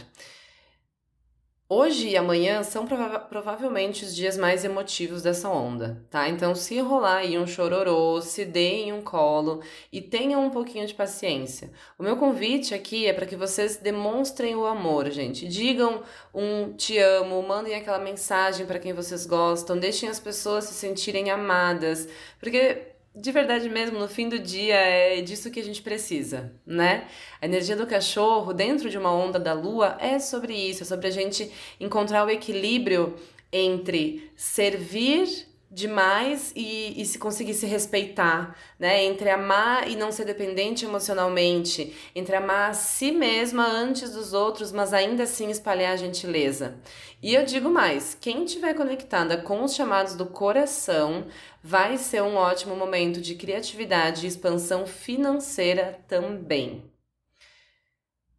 Hoje 1.73 2.09
e 2.09 2.17
amanhã 2.17 2.63
são 2.63 2.85
prova 2.85 3.17
provavelmente 3.17 4.03
os 4.03 4.13
dias 4.13 4.37
mais 4.37 4.65
emotivos 4.65 5.21
dessa 5.21 5.47
onda, 5.47 6.05
tá? 6.09 6.27
Então, 6.27 6.53
se 6.53 6.77
rolar 6.81 7.19
aí 7.19 7.39
um 7.39 7.47
chororô, 7.47 8.21
se 8.21 8.43
deem 8.43 8.91
um 8.91 9.01
colo 9.01 9.61
e 9.89 10.01
tenham 10.01 10.45
um 10.45 10.49
pouquinho 10.49 10.85
de 10.85 10.93
paciência. 10.93 11.71
O 11.97 12.03
meu 12.03 12.17
convite 12.17 12.73
aqui 12.73 13.07
é 13.07 13.13
para 13.13 13.25
que 13.25 13.37
vocês 13.37 13.77
demonstrem 13.77 14.53
o 14.53 14.65
amor, 14.65 15.09
gente. 15.11 15.47
Digam 15.47 16.03
um 16.33 16.73
te 16.73 16.97
amo, 16.97 17.41
mandem 17.41 17.73
aquela 17.73 17.99
mensagem 17.99 18.65
para 18.65 18.77
quem 18.77 18.91
vocês 18.91 19.25
gostam, 19.25 19.79
deixem 19.79 20.09
as 20.09 20.19
pessoas 20.19 20.65
se 20.65 20.73
sentirem 20.73 21.31
amadas, 21.31 22.05
porque 22.37 22.90
de 23.13 23.31
verdade 23.31 23.69
mesmo, 23.69 23.99
no 23.99 24.07
fim 24.07 24.29
do 24.29 24.39
dia, 24.39 24.75
é 24.75 25.21
disso 25.21 25.51
que 25.51 25.59
a 25.59 25.63
gente 25.63 25.81
precisa, 25.81 26.53
né? 26.65 27.07
A 27.41 27.45
energia 27.45 27.75
do 27.75 27.85
cachorro, 27.85 28.53
dentro 28.53 28.89
de 28.89 28.97
uma 28.97 29.13
onda 29.13 29.37
da 29.37 29.53
lua, 29.53 29.97
é 29.99 30.17
sobre 30.17 30.53
isso, 30.53 30.83
é 30.83 30.85
sobre 30.85 31.07
a 31.07 31.11
gente 31.11 31.51
encontrar 31.79 32.25
o 32.25 32.29
equilíbrio 32.29 33.15
entre 33.51 34.31
servir 34.35 35.51
demais 35.71 36.51
e, 36.53 37.01
e 37.01 37.05
se 37.05 37.17
conseguir 37.17 37.53
se 37.53 37.65
respeitar, 37.65 38.57
né? 38.77 39.05
Entre 39.05 39.29
amar 39.29 39.89
e 39.89 39.95
não 39.95 40.11
ser 40.11 40.25
dependente 40.25 40.83
emocionalmente, 40.83 41.95
entre 42.13 42.35
amar 42.35 42.71
a 42.71 42.73
si 42.73 43.11
mesma 43.11 43.65
antes 43.65 44.11
dos 44.11 44.33
outros, 44.33 44.73
mas 44.73 44.93
ainda 44.93 45.23
assim 45.23 45.49
espalhar 45.49 45.93
a 45.93 45.97
gentileza. 45.97 46.75
E 47.23 47.33
eu 47.33 47.45
digo 47.45 47.69
mais, 47.69 48.17
quem 48.19 48.43
estiver 48.43 48.73
conectada 48.73 49.37
com 49.37 49.63
os 49.63 49.73
chamados 49.73 50.15
do 50.15 50.25
coração 50.25 51.25
vai 51.63 51.97
ser 51.97 52.21
um 52.23 52.35
ótimo 52.35 52.75
momento 52.75 53.21
de 53.21 53.35
criatividade 53.35 54.25
e 54.25 54.29
expansão 54.29 54.85
financeira 54.85 55.99
também. 56.07 56.91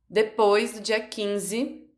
Depois 0.09 0.75
do 0.75 0.81
dia 0.81 1.01
15, 1.01 1.89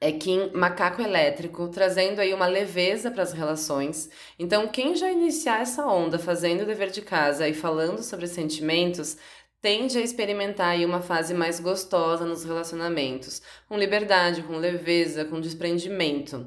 é 0.00 0.12
Kim 0.12 0.50
Macaco 0.52 1.00
Elétrico, 1.00 1.68
trazendo 1.68 2.20
aí 2.20 2.34
uma 2.34 2.46
leveza 2.46 3.10
para 3.10 3.22
as 3.22 3.32
relações. 3.32 4.10
Então, 4.38 4.68
quem 4.68 4.94
já 4.94 5.10
iniciar 5.10 5.62
essa 5.62 5.86
onda 5.86 6.18
fazendo 6.18 6.62
o 6.62 6.66
dever 6.66 6.90
de 6.90 7.02
casa 7.02 7.48
e 7.48 7.54
falando 7.54 8.02
sobre 8.02 8.26
sentimentos, 8.26 9.16
tende 9.62 9.96
a 9.96 10.02
experimentar 10.02 10.68
aí 10.72 10.84
uma 10.84 11.00
fase 11.00 11.32
mais 11.32 11.58
gostosa 11.58 12.26
nos 12.26 12.44
relacionamentos, 12.44 13.40
com 13.66 13.78
liberdade, 13.78 14.42
com 14.42 14.58
leveza, 14.58 15.24
com 15.24 15.40
desprendimento. 15.40 16.46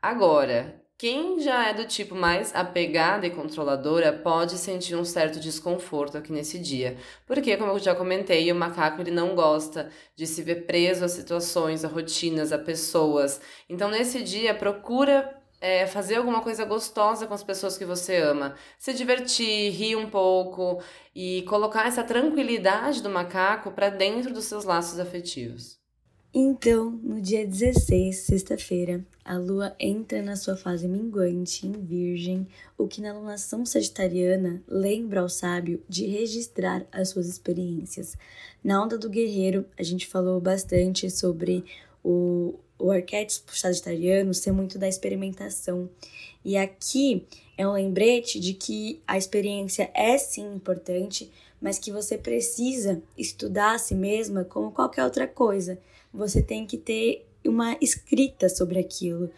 Agora, 0.00 0.81
quem 1.02 1.40
já 1.40 1.68
é 1.68 1.74
do 1.74 1.84
tipo 1.84 2.14
mais 2.14 2.54
apegada 2.54 3.26
e 3.26 3.30
controladora 3.30 4.12
pode 4.12 4.56
sentir 4.56 4.94
um 4.94 5.04
certo 5.04 5.40
desconforto 5.40 6.16
aqui 6.16 6.30
nesse 6.30 6.60
dia, 6.60 6.96
porque, 7.26 7.56
como 7.56 7.72
eu 7.72 7.78
já 7.80 7.92
comentei, 7.92 8.52
o 8.52 8.54
macaco 8.54 9.02
ele 9.02 9.10
não 9.10 9.34
gosta 9.34 9.90
de 10.14 10.28
se 10.28 10.44
ver 10.44 10.64
preso 10.64 11.04
a 11.04 11.08
situações, 11.08 11.84
a 11.84 11.88
rotinas, 11.88 12.52
a 12.52 12.58
pessoas. 12.58 13.40
Então, 13.68 13.90
nesse 13.90 14.22
dia, 14.22 14.54
procura 14.54 15.36
é, 15.60 15.88
fazer 15.88 16.14
alguma 16.14 16.40
coisa 16.40 16.64
gostosa 16.64 17.26
com 17.26 17.34
as 17.34 17.42
pessoas 17.42 17.76
que 17.76 17.84
você 17.84 18.18
ama, 18.18 18.54
se 18.78 18.94
divertir, 18.94 19.72
rir 19.72 19.96
um 19.96 20.08
pouco 20.08 20.80
e 21.12 21.42
colocar 21.48 21.84
essa 21.84 22.04
tranquilidade 22.04 23.02
do 23.02 23.10
macaco 23.10 23.72
para 23.72 23.88
dentro 23.88 24.32
dos 24.32 24.44
seus 24.44 24.64
laços 24.64 25.00
afetivos. 25.00 25.81
Então, 26.34 26.90
no 27.02 27.20
dia 27.20 27.46
16, 27.46 28.16
sexta-feira, 28.16 29.04
a 29.22 29.36
lua 29.36 29.76
entra 29.78 30.22
na 30.22 30.34
sua 30.34 30.56
fase 30.56 30.88
minguante 30.88 31.66
em 31.66 31.72
Virgem, 31.72 32.48
o 32.78 32.88
que 32.88 33.02
na 33.02 33.12
lunação 33.12 33.66
sagitariana 33.66 34.62
lembra 34.66 35.20
ao 35.20 35.28
sábio 35.28 35.82
de 35.86 36.06
registrar 36.06 36.86
as 36.90 37.10
suas 37.10 37.28
experiências. 37.28 38.16
Na 38.64 38.82
onda 38.82 38.96
do 38.96 39.10
guerreiro, 39.10 39.66
a 39.78 39.82
gente 39.82 40.06
falou 40.06 40.40
bastante 40.40 41.10
sobre 41.10 41.66
o, 42.02 42.54
o 42.78 42.90
arquétipo 42.90 43.54
sagitariano 43.54 44.32
ser 44.32 44.52
muito 44.52 44.78
da 44.78 44.88
experimentação. 44.88 45.90
E 46.42 46.56
aqui 46.56 47.26
é 47.58 47.68
um 47.68 47.74
lembrete 47.74 48.40
de 48.40 48.54
que 48.54 49.02
a 49.06 49.18
experiência 49.18 49.90
é 49.92 50.16
sim 50.16 50.54
importante, 50.54 51.30
mas 51.60 51.78
que 51.78 51.92
você 51.92 52.16
precisa 52.16 53.02
estudar 53.18 53.74
a 53.74 53.78
si 53.78 53.94
mesma 53.94 54.44
como 54.44 54.72
qualquer 54.72 55.04
outra 55.04 55.28
coisa 55.28 55.78
você 56.12 56.42
tem 56.42 56.66
que 56.66 56.76
ter 56.76 57.26
uma 57.44 57.76
escrita 57.80 58.48
sobre 58.48 58.78
aquilo, 58.78 59.30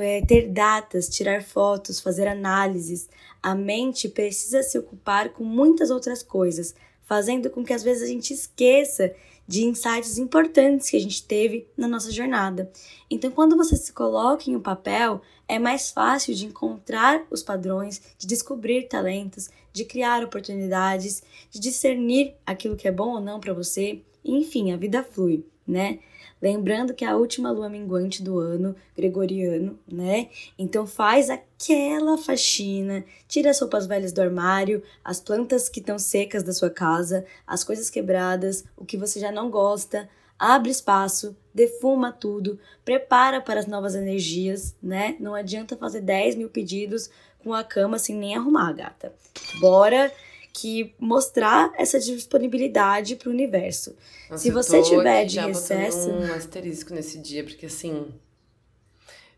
é, 0.00 0.20
ter 0.22 0.48
datas, 0.48 1.08
tirar 1.08 1.42
fotos, 1.42 2.00
fazer 2.00 2.26
análises. 2.26 3.08
A 3.42 3.54
mente 3.54 4.08
precisa 4.08 4.62
se 4.62 4.78
ocupar 4.78 5.30
com 5.30 5.44
muitas 5.44 5.90
outras 5.90 6.22
coisas, 6.22 6.74
fazendo 7.02 7.48
com 7.48 7.64
que 7.64 7.72
às 7.72 7.82
vezes 7.82 8.02
a 8.02 8.06
gente 8.06 8.32
esqueça 8.32 9.14
de 9.46 9.64
insights 9.64 10.18
importantes 10.18 10.90
que 10.90 10.96
a 10.96 11.00
gente 11.00 11.26
teve 11.26 11.66
na 11.74 11.88
nossa 11.88 12.12
jornada. 12.12 12.70
Então, 13.10 13.30
quando 13.30 13.56
você 13.56 13.76
se 13.76 13.94
coloca 13.94 14.50
em 14.50 14.54
um 14.54 14.60
papel, 14.60 15.22
é 15.48 15.58
mais 15.58 15.90
fácil 15.90 16.34
de 16.34 16.44
encontrar 16.44 17.26
os 17.30 17.42
padrões, 17.42 18.02
de 18.18 18.26
descobrir 18.26 18.88
talentos, 18.88 19.48
de 19.72 19.86
criar 19.86 20.22
oportunidades, 20.22 21.22
de 21.50 21.58
discernir 21.58 22.34
aquilo 22.44 22.76
que 22.76 22.86
é 22.86 22.92
bom 22.92 23.14
ou 23.14 23.20
não 23.22 23.40
para 23.40 23.54
você. 23.54 24.02
Enfim, 24.22 24.70
a 24.70 24.76
vida 24.76 25.02
flui, 25.02 25.46
né? 25.68 25.98
Lembrando 26.40 26.94
que 26.94 27.04
é 27.04 27.08
a 27.08 27.16
última 27.16 27.50
lua 27.50 27.68
minguante 27.68 28.22
do 28.22 28.38
ano 28.38 28.74
gregoriano, 28.96 29.78
né? 29.86 30.28
Então 30.56 30.86
faz 30.86 31.28
aquela 31.28 32.16
faxina, 32.16 33.04
tira 33.26 33.50
as 33.50 33.60
roupas 33.60 33.86
velhas 33.86 34.12
do 34.12 34.22
armário, 34.22 34.82
as 35.04 35.20
plantas 35.20 35.68
que 35.68 35.80
estão 35.80 35.98
secas 35.98 36.42
da 36.42 36.52
sua 36.52 36.70
casa, 36.70 37.26
as 37.46 37.64
coisas 37.64 37.90
quebradas, 37.90 38.64
o 38.76 38.84
que 38.84 38.96
você 38.96 39.18
já 39.18 39.32
não 39.32 39.50
gosta, 39.50 40.08
abre 40.38 40.70
espaço, 40.70 41.36
defuma 41.52 42.12
tudo, 42.12 42.58
prepara 42.84 43.40
para 43.40 43.58
as 43.58 43.66
novas 43.66 43.96
energias, 43.96 44.76
né? 44.80 45.16
Não 45.18 45.34
adianta 45.34 45.76
fazer 45.76 46.00
10 46.00 46.36
mil 46.36 46.48
pedidos 46.48 47.10
com 47.42 47.52
a 47.52 47.64
cama 47.64 47.98
sem 47.98 48.14
nem 48.14 48.36
arrumar, 48.36 48.72
gata. 48.72 49.12
Bora 49.60 50.12
que 50.60 50.94
mostrar 50.98 51.72
essa 51.76 51.98
disponibilidade 51.98 53.16
para 53.16 53.28
o 53.28 53.32
universo. 53.32 53.94
Nossa, 54.30 54.42
Se 54.42 54.50
você 54.50 54.82
tiver 54.82 55.24
de 55.24 55.38
recesso. 55.40 56.10
um 56.10 56.32
asterisco 56.34 56.94
nesse 56.94 57.18
dia, 57.18 57.44
porque 57.44 57.66
assim. 57.66 58.06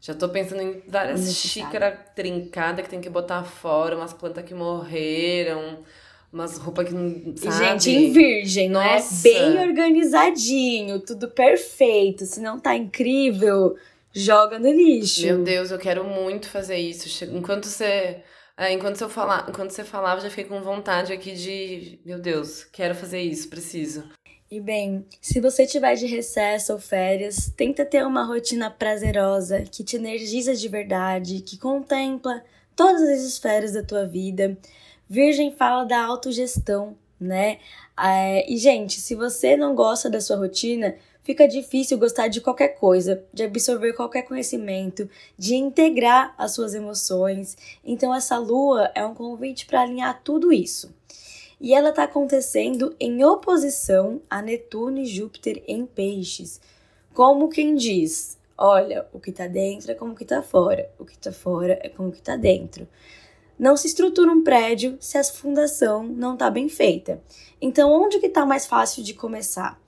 Já 0.02 0.14
tô 0.14 0.30
pensando 0.30 0.62
em 0.62 0.82
várias 0.88 1.30
xícaras 1.34 1.98
trincadas 2.16 2.84
que 2.84 2.90
tem 2.90 3.02
que 3.02 3.10
botar 3.10 3.44
fora, 3.44 3.94
umas 3.94 4.14
plantas 4.14 4.42
que 4.44 4.54
morreram, 4.54 5.80
umas 6.32 6.56
roupas 6.56 6.88
que 6.88 6.94
não. 6.94 7.36
Sabe? 7.36 7.58
Gente, 7.58 7.90
em 7.90 8.10
virgem? 8.10 8.70
Nossa. 8.70 9.28
né? 9.28 9.34
Bem 9.34 9.68
organizadinho, 9.68 11.00
tudo 11.00 11.28
perfeito. 11.28 12.24
Se 12.24 12.40
não 12.40 12.58
tá 12.58 12.74
incrível, 12.74 13.76
joga 14.10 14.58
no 14.58 14.72
lixo. 14.72 15.26
Meu 15.26 15.42
Deus, 15.44 15.70
eu 15.70 15.78
quero 15.78 16.02
muito 16.02 16.48
fazer 16.48 16.78
isso. 16.78 17.24
Enquanto 17.26 17.66
você 17.66 18.22
é, 18.60 18.72
enquanto, 18.74 19.00
eu 19.00 19.08
falar, 19.08 19.46
enquanto 19.48 19.70
você 19.70 19.82
falava, 19.82 20.20
já 20.20 20.28
fiquei 20.28 20.44
com 20.44 20.60
vontade 20.60 21.14
aqui 21.14 21.32
de. 21.32 21.98
Meu 22.04 22.18
Deus, 22.18 22.64
quero 22.64 22.94
fazer 22.94 23.22
isso, 23.22 23.48
preciso. 23.48 24.04
E 24.50 24.60
bem, 24.60 25.06
se 25.18 25.40
você 25.40 25.66
tiver 25.66 25.94
de 25.94 26.04
recesso 26.04 26.74
ou 26.74 26.78
férias, 26.78 27.50
tenta 27.56 27.86
ter 27.86 28.04
uma 28.04 28.22
rotina 28.22 28.70
prazerosa, 28.70 29.62
que 29.62 29.82
te 29.82 29.96
energiza 29.96 30.54
de 30.54 30.68
verdade, 30.68 31.40
que 31.40 31.56
contempla 31.56 32.44
todas 32.76 33.00
as 33.00 33.22
esferas 33.22 33.72
da 33.72 33.82
tua 33.82 34.04
vida. 34.06 34.58
Virgem 35.08 35.52
fala 35.52 35.84
da 35.84 36.04
autogestão, 36.04 36.98
né? 37.18 37.60
É, 37.98 38.46
e, 38.46 38.58
gente, 38.58 39.00
se 39.00 39.14
você 39.14 39.56
não 39.56 39.74
gosta 39.74 40.10
da 40.10 40.20
sua 40.20 40.36
rotina, 40.36 40.96
fica 41.30 41.46
difícil 41.46 41.96
gostar 41.96 42.26
de 42.26 42.40
qualquer 42.40 42.70
coisa, 42.70 43.24
de 43.32 43.44
absorver 43.44 43.92
qualquer 43.92 44.22
conhecimento, 44.22 45.08
de 45.38 45.54
integrar 45.54 46.34
as 46.36 46.54
suas 46.54 46.74
emoções. 46.74 47.56
Então, 47.84 48.12
essa 48.12 48.36
lua 48.36 48.90
é 48.96 49.06
um 49.06 49.14
convite 49.14 49.64
para 49.64 49.82
alinhar 49.82 50.20
tudo 50.24 50.52
isso. 50.52 50.92
E 51.60 51.72
ela 51.72 51.90
está 51.90 52.02
acontecendo 52.02 52.96
em 52.98 53.24
oposição 53.24 54.20
a 54.28 54.42
Netuno 54.42 54.98
e 54.98 55.06
Júpiter 55.06 55.62
em 55.68 55.86
Peixes. 55.86 56.60
Como 57.14 57.48
quem 57.48 57.76
diz: 57.76 58.36
olha, 58.58 59.06
o 59.12 59.20
que 59.20 59.30
está 59.30 59.46
dentro 59.46 59.92
é 59.92 59.94
como 59.94 60.16
que 60.16 60.24
está 60.24 60.42
fora, 60.42 60.90
o 60.98 61.04
que 61.04 61.12
está 61.12 61.30
fora 61.30 61.78
é 61.80 61.88
como 61.88 62.10
que 62.10 62.18
está 62.18 62.34
dentro. 62.34 62.88
Não 63.56 63.76
se 63.76 63.86
estrutura 63.86 64.32
um 64.32 64.42
prédio 64.42 64.98
se 64.98 65.16
a 65.16 65.22
fundação 65.22 66.02
não 66.02 66.32
está 66.32 66.50
bem 66.50 66.68
feita. 66.68 67.22
Então, 67.62 67.92
onde 67.92 68.18
que 68.18 68.26
está 68.26 68.44
mais 68.44 68.66
fácil 68.66 69.04
de 69.04 69.14
começar? 69.14 69.80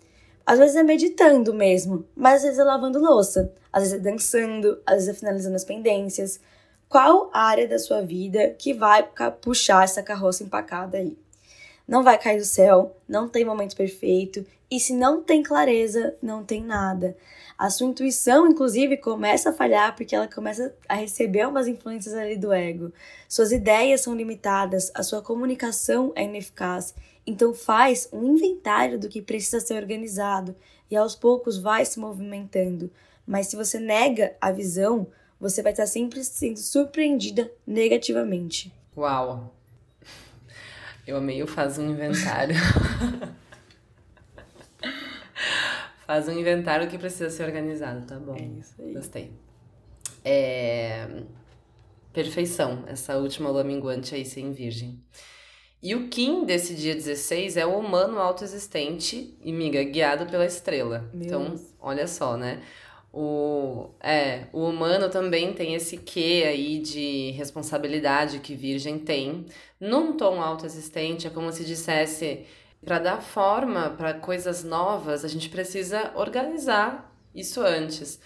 Às 0.44 0.58
vezes 0.58 0.76
é 0.76 0.82
meditando 0.82 1.54
mesmo, 1.54 2.04
mas 2.14 2.36
às 2.36 2.42
vezes 2.42 2.58
é 2.58 2.64
lavando 2.64 2.98
louça, 2.98 3.52
às 3.72 3.82
vezes 3.84 3.98
é 3.98 4.02
dançando, 4.02 4.80
às 4.84 4.96
vezes 4.96 5.08
é 5.10 5.14
finalizando 5.14 5.56
as 5.56 5.64
pendências. 5.64 6.40
Qual 6.88 7.30
área 7.32 7.66
da 7.66 7.78
sua 7.78 8.02
vida 8.02 8.54
que 8.58 8.74
vai 8.74 9.08
puxar 9.40 9.84
essa 9.84 10.02
carroça 10.02 10.44
empacada 10.44 10.98
aí? 10.98 11.16
Não 11.86 12.02
vai 12.02 12.18
cair 12.18 12.38
do 12.38 12.44
céu, 12.44 12.96
não 13.08 13.28
tem 13.28 13.44
momento 13.44 13.76
perfeito, 13.76 14.44
e 14.70 14.80
se 14.80 14.94
não 14.94 15.22
tem 15.22 15.42
clareza, 15.42 16.16
não 16.22 16.42
tem 16.44 16.62
nada. 16.62 17.16
A 17.58 17.70
sua 17.70 17.86
intuição, 17.86 18.48
inclusive, 18.48 18.96
começa 18.96 19.50
a 19.50 19.52
falhar 19.52 19.94
porque 19.94 20.16
ela 20.16 20.26
começa 20.26 20.74
a 20.88 20.94
receber 20.94 21.46
umas 21.46 21.68
influências 21.68 22.14
ali 22.14 22.36
do 22.36 22.52
ego. 22.52 22.92
Suas 23.28 23.52
ideias 23.52 24.00
são 24.00 24.14
limitadas, 24.14 24.90
a 24.94 25.02
sua 25.02 25.22
comunicação 25.22 26.12
é 26.14 26.24
ineficaz 26.24 26.94
então 27.26 27.54
faz 27.54 28.08
um 28.12 28.34
inventário 28.34 28.98
do 28.98 29.08
que 29.08 29.22
precisa 29.22 29.60
ser 29.60 29.74
organizado 29.74 30.54
e 30.90 30.96
aos 30.96 31.14
poucos 31.14 31.58
vai 31.58 31.84
se 31.84 31.98
movimentando. 31.98 32.90
Mas 33.26 33.46
se 33.46 33.56
você 33.56 33.78
nega 33.78 34.36
a 34.40 34.50
visão, 34.50 35.06
você 35.40 35.62
vai 35.62 35.72
estar 35.72 35.86
sempre 35.86 36.22
sendo 36.24 36.58
surpreendida 36.58 37.50
negativamente. 37.66 38.72
Uau! 38.96 39.54
Eu 41.06 41.16
amei 41.16 41.42
o 41.42 41.46
faz 41.46 41.78
um 41.78 41.90
inventário. 41.90 42.54
faz 46.06 46.28
um 46.28 46.32
inventário 46.32 46.88
que 46.88 46.98
precisa 46.98 47.30
ser 47.30 47.44
organizado, 47.44 48.06
tá 48.06 48.18
bom. 48.18 48.36
É 48.36 48.42
isso 48.42 48.74
aí. 48.78 48.92
Gostei. 48.92 49.32
É... 50.24 51.22
Perfeição, 52.12 52.84
essa 52.86 53.16
última 53.16 53.50
lua 53.50 53.64
minguante 53.64 54.14
aí 54.14 54.24
sem 54.24 54.52
virgem. 54.52 55.02
E 55.82 55.96
o 55.96 56.08
Kim 56.08 56.44
desse 56.44 56.74
dia 56.74 56.94
16 56.94 57.56
é 57.56 57.66
o 57.66 57.76
humano 57.76 58.20
autoexistente 58.20 59.36
e 59.42 59.52
miga 59.52 59.82
guiado 59.82 60.26
pela 60.26 60.46
estrela. 60.46 61.10
Meu 61.12 61.26
então, 61.26 61.44
Deus. 61.46 61.74
olha 61.80 62.06
só, 62.06 62.36
né? 62.36 62.62
O, 63.12 63.90
é, 64.00 64.46
o 64.52 64.64
humano 64.64 65.10
também 65.10 65.52
tem 65.52 65.74
esse 65.74 65.98
quê 65.98 66.44
aí 66.46 66.78
de 66.78 67.32
responsabilidade 67.32 68.38
que 68.38 68.54
Virgem 68.54 68.98
tem. 68.98 69.44
Num 69.80 70.16
tom 70.16 70.40
autoexistente, 70.40 71.26
é 71.26 71.30
como 71.30 71.52
se 71.52 71.64
dissesse: 71.64 72.46
para 72.84 73.00
dar 73.00 73.20
forma 73.20 73.90
para 73.90 74.14
coisas 74.14 74.64
novas, 74.64 75.24
a 75.24 75.28
gente 75.28 75.48
precisa 75.48 76.12
organizar 76.14 77.12
isso 77.34 77.60
antes. 77.60 78.20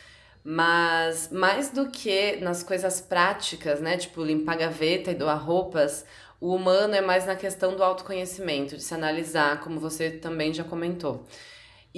Mas 0.45 1.31
mais 1.33 1.71
do 1.71 1.91
que 1.91 2.37
nas 2.37 2.63
coisas 2.63 3.01
práticas, 3.01 3.81
né? 3.81 3.97
Tipo 3.97 4.23
limpar 4.23 4.53
a 4.53 4.57
gaveta 4.57 5.11
e 5.11 5.15
doar 5.15 5.45
roupas, 5.45 6.05
o 6.41 6.55
humano 6.55 6.95
é 6.95 7.01
mais 7.01 7.27
na 7.27 7.37
questão 7.37 7.77
do 7.77 7.83
autoconhecimento, 7.83 8.77
de 8.77 8.83
se 8.83 8.95
analisar, 8.95 9.61
como 9.61 9.81
você 9.81 10.11
também 10.11 10.53
já 10.53 10.65
comentou. 10.65 11.27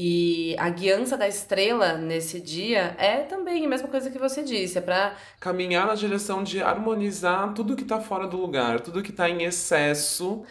E 0.00 0.54
a 0.58 0.70
guiança 0.70 1.16
da 1.16 1.26
estrela 1.26 1.94
nesse 1.94 2.40
dia 2.40 2.94
é 2.98 3.24
também 3.24 3.66
a 3.66 3.68
mesma 3.68 3.88
coisa 3.88 4.08
que 4.10 4.18
você 4.18 4.44
disse, 4.44 4.78
é 4.78 4.80
para 4.80 5.16
Caminhar 5.40 5.88
na 5.88 5.96
direção 5.96 6.44
de 6.44 6.62
harmonizar 6.62 7.52
tudo 7.52 7.74
que 7.74 7.84
tá 7.84 8.00
fora 8.00 8.28
do 8.28 8.36
lugar, 8.36 8.78
tudo 8.78 9.02
que 9.02 9.10
tá 9.12 9.28
em 9.28 9.42
excesso. 9.42 10.44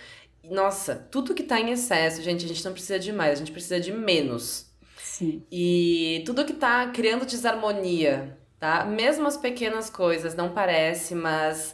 nossa, 0.44 0.96
tudo 0.96 1.34
que 1.34 1.44
tá 1.44 1.60
em 1.62 1.72
excesso, 1.72 2.22
gente, 2.22 2.44
a 2.44 2.48
gente 2.50 2.66
não 2.66 2.74
precisa 2.74 3.00
de 3.00 3.14
mais, 3.14 3.34
a 3.34 3.36
gente 3.36 3.54
precisa 3.54 3.80
de 3.80 3.94
menos. 3.94 4.70
Sim. 4.98 5.42
E 5.50 6.24
tudo 6.26 6.44
que 6.44 6.54
tá 6.54 6.88
criando 6.88 7.26
desarmonia, 7.26 8.38
tá? 8.60 8.84
Mesmo 8.84 9.28
as 9.28 9.38
pequenas 9.38 9.90
coisas, 9.90 10.36
não 10.36 10.50
parece, 10.54 11.16
mas 11.16 11.74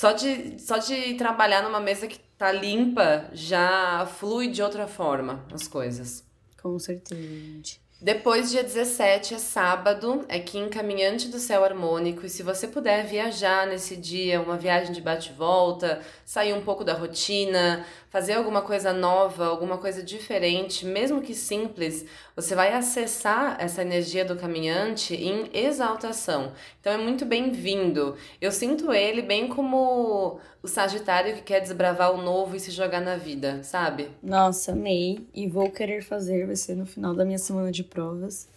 só 0.00 0.12
de, 0.12 0.58
só 0.58 0.78
de 0.78 1.12
trabalhar 1.12 1.62
numa 1.62 1.78
mesa 1.78 2.06
que 2.06 2.18
tá 2.38 2.50
limpa 2.50 3.28
já 3.34 4.06
flui 4.06 4.48
de 4.48 4.62
outra 4.62 4.88
forma 4.88 5.44
as 5.52 5.68
coisas. 5.68 6.24
Com 6.62 6.78
certeza. 6.78 7.78
Depois, 8.02 8.50
dia 8.50 8.62
17, 8.62 9.34
é 9.34 9.38
sábado, 9.38 10.24
é 10.26 10.38
Kim 10.38 10.70
Caminhante 10.70 11.28
do 11.28 11.38
Céu 11.38 11.62
Harmônico. 11.62 12.24
E 12.24 12.30
se 12.30 12.42
você 12.42 12.66
puder 12.66 13.04
viajar 13.04 13.66
nesse 13.66 13.94
dia, 13.94 14.40
uma 14.40 14.56
viagem 14.56 14.90
de 14.90 15.02
bate-volta, 15.02 16.00
sair 16.24 16.54
um 16.54 16.62
pouco 16.62 16.82
da 16.82 16.94
rotina, 16.94 17.84
fazer 18.08 18.32
alguma 18.32 18.62
coisa 18.62 18.92
nova, 18.92 19.46
alguma 19.46 19.76
coisa 19.76 20.02
diferente, 20.02 20.86
mesmo 20.86 21.20
que 21.20 21.34
simples, 21.34 22.06
você 22.34 22.54
vai 22.54 22.72
acessar 22.72 23.56
essa 23.60 23.82
energia 23.82 24.24
do 24.24 24.34
caminhante 24.34 25.14
em 25.14 25.50
exaltação. 25.52 26.52
Então 26.80 26.94
é 26.94 26.96
muito 26.96 27.26
bem-vindo. 27.26 28.16
Eu 28.40 28.50
sinto 28.50 28.94
ele 28.94 29.20
bem 29.20 29.46
como 29.46 30.40
o 30.62 30.68
Sagitário 30.68 31.34
que 31.34 31.42
quer 31.42 31.60
desbravar 31.60 32.12
o 32.12 32.20
novo 32.20 32.56
e 32.56 32.60
se 32.60 32.70
jogar 32.70 33.00
na 33.00 33.16
vida, 33.16 33.62
sabe? 33.62 34.08
Nossa, 34.22 34.72
amei. 34.72 35.26
E 35.34 35.46
vou 35.46 35.70
querer 35.70 36.02
fazer, 36.02 36.46
vai 36.46 36.56
ser 36.56 36.74
no 36.74 36.86
final 36.86 37.14
da 37.14 37.24
minha 37.24 37.38
semana 37.38 37.70
de 37.70 37.84
provas. 37.90 38.48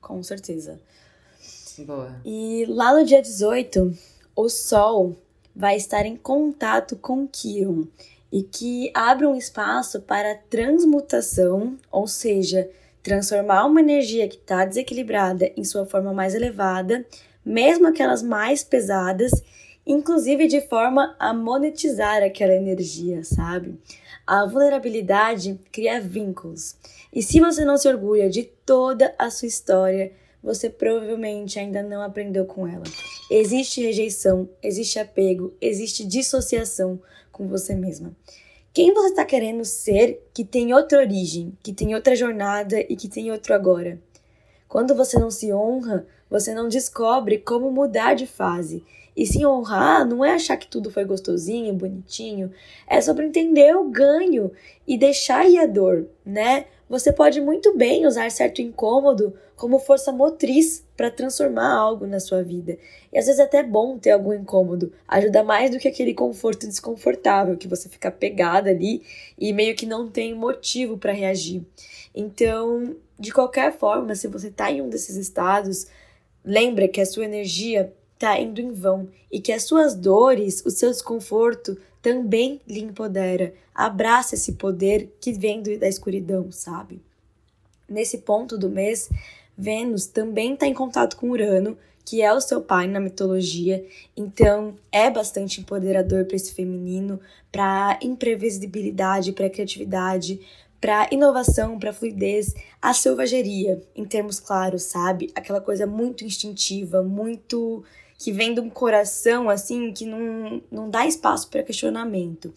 Com 0.00 0.22
certeza. 0.22 0.80
Boa. 1.78 2.20
E 2.24 2.64
lá 2.68 2.96
no 2.96 3.04
dia 3.04 3.22
18, 3.22 3.96
o 4.36 4.48
Sol 4.48 5.16
vai 5.54 5.76
estar 5.76 6.06
em 6.06 6.16
contato 6.16 6.96
com 6.96 7.26
Quiron 7.26 7.86
e 8.30 8.42
que 8.42 8.90
abre 8.94 9.26
um 9.26 9.34
espaço 9.34 10.00
para 10.02 10.36
transmutação, 10.50 11.76
ou 11.90 12.06
seja, 12.06 12.70
transformar 13.02 13.64
uma 13.64 13.80
energia 13.80 14.28
que 14.28 14.36
está 14.36 14.64
desequilibrada 14.64 15.50
em 15.56 15.64
sua 15.64 15.86
forma 15.86 16.12
mais 16.12 16.34
elevada, 16.34 17.06
mesmo 17.44 17.86
aquelas 17.86 18.22
mais 18.22 18.62
pesadas, 18.62 19.30
inclusive 19.86 20.46
de 20.46 20.60
forma 20.60 21.16
a 21.18 21.32
monetizar 21.32 22.22
aquela 22.22 22.54
energia, 22.54 23.24
sabe? 23.24 23.78
A 24.26 24.44
vulnerabilidade 24.44 25.58
cria 25.72 26.00
vínculos. 26.00 26.76
E 27.12 27.22
se 27.22 27.40
você 27.40 27.64
não 27.64 27.76
se 27.76 27.88
orgulha 27.88 28.28
de 28.28 28.44
toda 28.44 29.14
a 29.18 29.30
sua 29.30 29.48
história, 29.48 30.12
você 30.42 30.68
provavelmente 30.70 31.58
ainda 31.58 31.82
não 31.82 32.02
aprendeu 32.02 32.44
com 32.44 32.66
ela. 32.66 32.84
Existe 33.30 33.82
rejeição, 33.82 34.48
existe 34.62 34.98
apego, 34.98 35.52
existe 35.60 36.06
dissociação 36.06 37.00
com 37.32 37.48
você 37.48 37.74
mesma. 37.74 38.14
Quem 38.72 38.92
você 38.94 39.08
está 39.08 39.24
querendo 39.24 39.64
ser 39.64 40.22
que 40.32 40.44
tem 40.44 40.72
outra 40.72 41.00
origem, 41.00 41.56
que 41.62 41.72
tem 41.72 41.94
outra 41.94 42.14
jornada 42.14 42.78
e 42.80 42.94
que 42.94 43.08
tem 43.08 43.32
outro 43.32 43.54
agora? 43.54 43.98
Quando 44.68 44.94
você 44.94 45.18
não 45.18 45.30
se 45.30 45.52
honra, 45.52 46.06
você 46.30 46.54
não 46.54 46.68
descobre 46.68 47.38
como 47.38 47.70
mudar 47.70 48.14
de 48.14 48.26
fase. 48.26 48.84
E 49.16 49.26
se 49.26 49.44
honrar 49.44 50.06
não 50.06 50.24
é 50.24 50.34
achar 50.34 50.56
que 50.56 50.68
tudo 50.68 50.92
foi 50.92 51.04
gostosinho, 51.04 51.74
bonitinho, 51.74 52.52
é 52.86 53.00
sobre 53.00 53.26
entender 53.26 53.74
o 53.74 53.88
ganho 53.90 54.52
e 54.86 54.96
deixar 54.96 55.48
ir 55.48 55.58
a 55.58 55.66
dor, 55.66 56.06
né? 56.24 56.66
Você 56.88 57.12
pode 57.12 57.40
muito 57.40 57.76
bem 57.76 58.06
usar 58.06 58.30
certo 58.30 58.62
incômodo 58.62 59.34
como 59.54 59.78
força 59.78 60.10
motriz 60.10 60.84
para 60.96 61.10
transformar 61.10 61.70
algo 61.70 62.06
na 62.06 62.18
sua 62.18 62.42
vida. 62.42 62.78
E 63.12 63.18
às 63.18 63.26
vezes 63.26 63.40
é 63.40 63.44
até 63.44 63.62
bom 63.62 63.98
ter 63.98 64.12
algum 64.12 64.32
incômodo, 64.32 64.92
ajuda 65.06 65.42
mais 65.42 65.70
do 65.70 65.78
que 65.78 65.86
aquele 65.86 66.14
conforto 66.14 66.66
desconfortável 66.66 67.58
que 67.58 67.68
você 67.68 67.88
fica 67.88 68.10
pegada 68.10 68.70
ali 68.70 69.02
e 69.38 69.52
meio 69.52 69.76
que 69.76 69.84
não 69.84 70.08
tem 70.08 70.34
motivo 70.34 70.96
para 70.96 71.12
reagir. 71.12 71.62
Então, 72.14 72.96
de 73.18 73.32
qualquer 73.32 73.76
forma, 73.76 74.14
se 74.14 74.26
você 74.26 74.48
está 74.48 74.70
em 74.70 74.80
um 74.80 74.88
desses 74.88 75.16
estados, 75.16 75.88
lembra 76.42 76.88
que 76.88 77.00
a 77.00 77.06
sua 77.06 77.24
energia 77.24 77.92
está 78.14 78.38
indo 78.40 78.60
em 78.60 78.72
vão 78.72 79.08
e 79.30 79.40
que 79.40 79.52
as 79.52 79.64
suas 79.64 79.94
dores, 79.94 80.64
o 80.64 80.70
seu 80.70 80.90
desconforto 80.90 81.76
também 82.02 82.60
lhe 82.66 82.80
empodera. 82.80 83.54
Abraça 83.74 84.34
esse 84.34 84.52
poder 84.52 85.16
que 85.20 85.32
vem 85.32 85.62
da 85.62 85.88
escuridão, 85.88 86.50
sabe? 86.50 87.00
Nesse 87.88 88.18
ponto 88.18 88.58
do 88.58 88.68
mês, 88.68 89.08
Vênus 89.56 90.06
também 90.06 90.54
está 90.54 90.66
em 90.66 90.74
contato 90.74 91.16
com 91.16 91.30
Urano, 91.30 91.76
que 92.04 92.22
é 92.22 92.32
o 92.32 92.40
seu 92.40 92.62
pai 92.62 92.86
na 92.86 93.00
mitologia, 93.00 93.84
então 94.16 94.74
é 94.90 95.10
bastante 95.10 95.60
empoderador 95.60 96.24
para 96.24 96.36
esse 96.36 96.54
feminino, 96.54 97.20
para 97.52 97.98
imprevisibilidade, 98.02 99.32
para 99.32 99.50
criatividade, 99.50 100.40
para 100.80 101.08
inovação, 101.12 101.78
para 101.78 101.92
fluidez, 101.92 102.54
a 102.80 102.94
selvageria, 102.94 103.82
em 103.94 104.04
termos 104.04 104.38
claros, 104.40 104.84
sabe? 104.84 105.30
Aquela 105.34 105.60
coisa 105.60 105.86
muito 105.86 106.24
instintiva, 106.24 107.02
muito 107.02 107.84
que 108.18 108.32
vem 108.32 108.52
de 108.52 108.60
um 108.60 108.68
coração 108.68 109.48
assim 109.48 109.92
que 109.92 110.04
não, 110.04 110.60
não 110.70 110.90
dá 110.90 111.06
espaço 111.06 111.48
para 111.48 111.62
questionamento. 111.62 112.52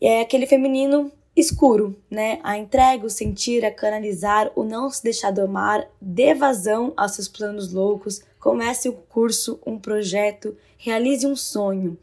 É 0.00 0.20
aquele 0.20 0.46
feminino 0.46 1.12
escuro, 1.34 1.96
né? 2.10 2.40
A 2.42 2.58
entrega, 2.58 3.06
o 3.06 3.10
sentir, 3.10 3.64
a 3.64 3.70
canalizar, 3.70 4.50
o 4.56 4.64
não 4.64 4.90
se 4.90 5.02
deixar 5.02 5.30
domar, 5.30 5.88
dê 6.00 6.34
vazão 6.34 6.92
aos 6.96 7.12
seus 7.12 7.28
planos 7.28 7.72
loucos, 7.72 8.20
comece 8.38 8.88
um 8.88 8.96
curso, 9.08 9.60
um 9.64 9.78
projeto, 9.78 10.56
realize 10.76 11.26
um 11.26 11.36
sonho. 11.36 11.96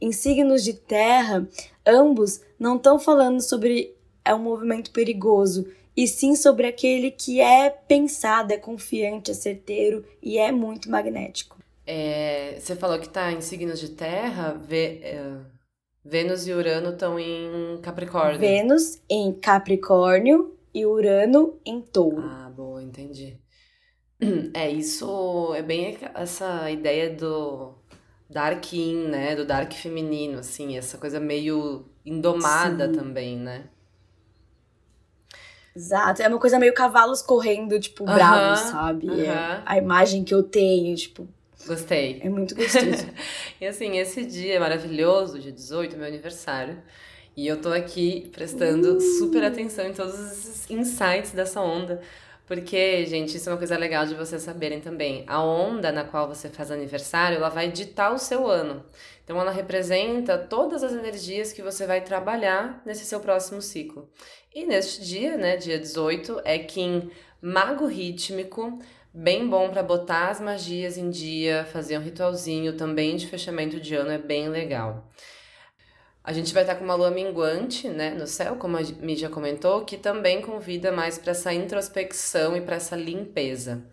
Em 0.00 0.10
signos 0.10 0.64
de 0.64 0.74
terra, 0.74 1.48
ambos 1.86 2.40
não 2.58 2.76
estão 2.76 2.98
falando 2.98 3.40
sobre 3.40 3.94
é 4.24 4.34
um 4.34 4.38
movimento 4.38 4.90
perigoso, 4.90 5.66
e 5.96 6.08
sim 6.08 6.34
sobre 6.34 6.66
aquele 6.66 7.10
que 7.10 7.40
é 7.40 7.70
pensado, 7.70 8.52
é 8.52 8.56
confiante, 8.56 9.30
é 9.30 9.34
certeiro 9.34 10.04
e 10.20 10.38
é 10.38 10.50
muito 10.50 10.90
magnético. 10.90 11.53
É, 11.86 12.58
você 12.60 12.74
falou 12.76 12.98
que 12.98 13.08
tá 13.08 13.30
em 13.32 13.40
signos 13.40 13.78
de 13.80 13.90
terra, 13.90 14.54
Vê- 14.54 15.00
é, 15.02 15.40
Vênus 16.04 16.46
e 16.46 16.52
Urano 16.52 16.90
estão 16.92 17.18
em 17.18 17.80
Capricórnio. 17.82 18.60
Vênus 18.60 19.00
em 19.08 19.32
Capricórnio 19.32 20.58
e 20.74 20.84
Urano 20.84 21.60
em 21.64 21.80
Touro. 21.80 22.36
Ah, 22.36 22.50
boa, 22.54 22.82
entendi. 22.82 23.38
É, 24.54 24.70
isso 24.70 25.54
é 25.54 25.62
bem 25.62 25.98
essa 26.14 26.70
ideia 26.70 27.14
do 27.14 27.74
Dark 28.30 28.72
In, 28.74 29.08
né? 29.08 29.36
Do 29.36 29.44
Dark 29.46 29.72
feminino, 29.72 30.38
assim, 30.40 30.76
essa 30.78 30.98
coisa 30.98 31.20
meio 31.20 31.86
indomada 32.04 32.88
Sim. 32.88 32.92
também, 32.92 33.38
né? 33.38 33.68
Exato, 35.74 36.22
é 36.22 36.28
uma 36.28 36.38
coisa 36.38 36.58
meio 36.58 36.72
cavalos 36.72 37.20
correndo, 37.20 37.78
tipo, 37.80 38.06
Aham, 38.06 38.08
bravos, 38.08 38.60
sabe? 38.60 39.20
É 39.20 39.48
aham. 39.48 39.62
a 39.64 39.76
imagem 39.76 40.22
que 40.24 40.32
eu 40.32 40.42
tenho, 40.42 40.94
tipo, 40.96 41.28
Gostei. 41.66 42.20
é 42.22 42.28
muito 42.28 42.54
gostoso. 42.54 43.06
E 43.60 43.66
assim, 43.66 43.98
esse 43.98 44.24
dia 44.24 44.54
é 44.54 44.58
maravilhoso, 44.58 45.38
dia 45.38 45.52
18, 45.52 45.96
meu 45.96 46.06
aniversário. 46.06 46.82
E 47.36 47.46
eu 47.46 47.60
tô 47.60 47.70
aqui 47.70 48.28
prestando 48.32 49.00
super 49.00 49.42
atenção 49.42 49.86
em 49.86 49.92
todos 49.92 50.14
esses 50.14 50.70
insights 50.70 51.32
dessa 51.32 51.60
onda. 51.60 52.00
Porque, 52.46 53.06
gente, 53.06 53.36
isso 53.36 53.48
é 53.48 53.52
uma 53.52 53.58
coisa 53.58 53.76
legal 53.76 54.04
de 54.04 54.14
vocês 54.14 54.42
saberem 54.42 54.80
também. 54.80 55.24
A 55.26 55.42
onda 55.42 55.90
na 55.90 56.04
qual 56.04 56.28
você 56.28 56.50
faz 56.50 56.70
aniversário, 56.70 57.38
ela 57.38 57.48
vai 57.48 57.70
ditar 57.70 58.12
o 58.12 58.18
seu 58.18 58.46
ano. 58.46 58.84
Então, 59.24 59.40
ela 59.40 59.50
representa 59.50 60.36
todas 60.36 60.84
as 60.84 60.92
energias 60.92 61.52
que 61.52 61.62
você 61.62 61.86
vai 61.86 62.02
trabalhar 62.02 62.82
nesse 62.84 63.06
seu 63.06 63.18
próximo 63.18 63.62
ciclo. 63.62 64.10
E 64.54 64.66
neste 64.66 65.02
dia, 65.02 65.38
né, 65.38 65.56
dia 65.56 65.78
18, 65.78 66.42
é 66.44 66.58
Kim 66.58 67.10
Mago 67.40 67.86
Rítmico, 67.86 68.78
bem 69.14 69.48
bom 69.48 69.70
para 69.70 69.80
botar 69.80 70.30
as 70.30 70.40
magias 70.40 70.98
em 70.98 71.08
dia, 71.08 71.64
fazer 71.72 71.96
um 71.96 72.02
ritualzinho 72.02 72.72
também 72.72 73.14
de 73.14 73.28
fechamento 73.28 73.78
de 73.78 73.94
ano, 73.94 74.10
é 74.10 74.18
bem 74.18 74.48
legal. 74.48 75.08
A 76.24 76.32
gente 76.32 76.52
vai 76.52 76.64
estar 76.64 76.74
com 76.74 76.84
uma 76.84 76.96
lua 76.96 77.10
minguante, 77.10 77.86
né, 77.86 78.10
no 78.10 78.26
céu, 78.26 78.56
como 78.56 78.76
a 78.76 78.80
mídia 78.80 79.28
comentou, 79.28 79.84
que 79.84 79.96
também 79.96 80.40
convida 80.42 80.90
mais 80.90 81.16
para 81.16 81.30
essa 81.30 81.54
introspecção 81.54 82.56
e 82.56 82.60
para 82.60 82.76
essa 82.76 82.96
limpeza. 82.96 83.84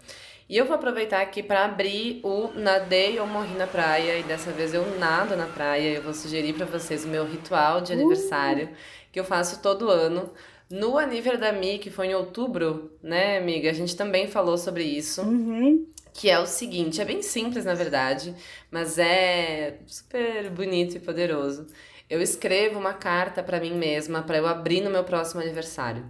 E 0.50 0.58
eu 0.58 0.66
vou 0.66 0.76
aproveitar 0.76 1.22
aqui 1.22 1.44
para 1.44 1.66
abrir 1.66 2.20
o 2.24 2.50
Nadei 2.56 3.20
ou 3.20 3.28
Morri 3.28 3.54
na 3.54 3.68
Praia, 3.68 4.18
e 4.18 4.24
dessa 4.24 4.52
vez 4.52 4.74
eu 4.74 4.98
nado 4.98 5.36
na 5.36 5.46
praia. 5.46 5.96
Eu 5.96 6.02
vou 6.02 6.14
sugerir 6.14 6.54
para 6.54 6.66
vocês 6.66 7.06
o 7.06 7.08
meu 7.08 7.26
ritual 7.26 7.80
de 7.80 7.94
aniversário, 7.94 8.66
uh! 8.66 8.76
que 9.12 9.20
eu 9.20 9.24
faço 9.24 9.62
todo 9.62 9.90
ano. 9.90 10.30
No 10.72 10.98
aniversário 10.98 11.40
da 11.40 11.52
Mi, 11.52 11.78
que 11.78 11.90
foi 11.90 12.08
em 12.08 12.16
outubro, 12.16 12.92
né, 13.04 13.38
amiga? 13.38 13.70
A 13.70 13.74
gente 13.74 13.96
também 13.96 14.28
falou 14.28 14.58
sobre 14.58 14.84
isso. 14.84 15.22
Uhum 15.22 15.88
que 16.14 16.30
é 16.30 16.38
o 16.38 16.46
seguinte, 16.46 17.00
é 17.00 17.06
bem 17.06 17.22
simples 17.22 17.64
na 17.64 17.74
verdade, 17.74 18.36
mas 18.70 18.98
é 18.98 19.80
super 19.88 20.50
bonito 20.50 20.98
e 20.98 21.00
poderoso 21.00 21.68
eu 22.12 22.22
escrevo 22.22 22.78
uma 22.78 22.94
carta 22.94 23.42
para 23.42 23.58
mim 23.62 23.74
mesma 23.74 24.22
para 24.22 24.38
eu 24.38 24.46
abrir 24.46 24.82
no 24.82 24.90
meu 24.90 25.06
próximo 25.06 25.40
aniversário. 25.40 26.04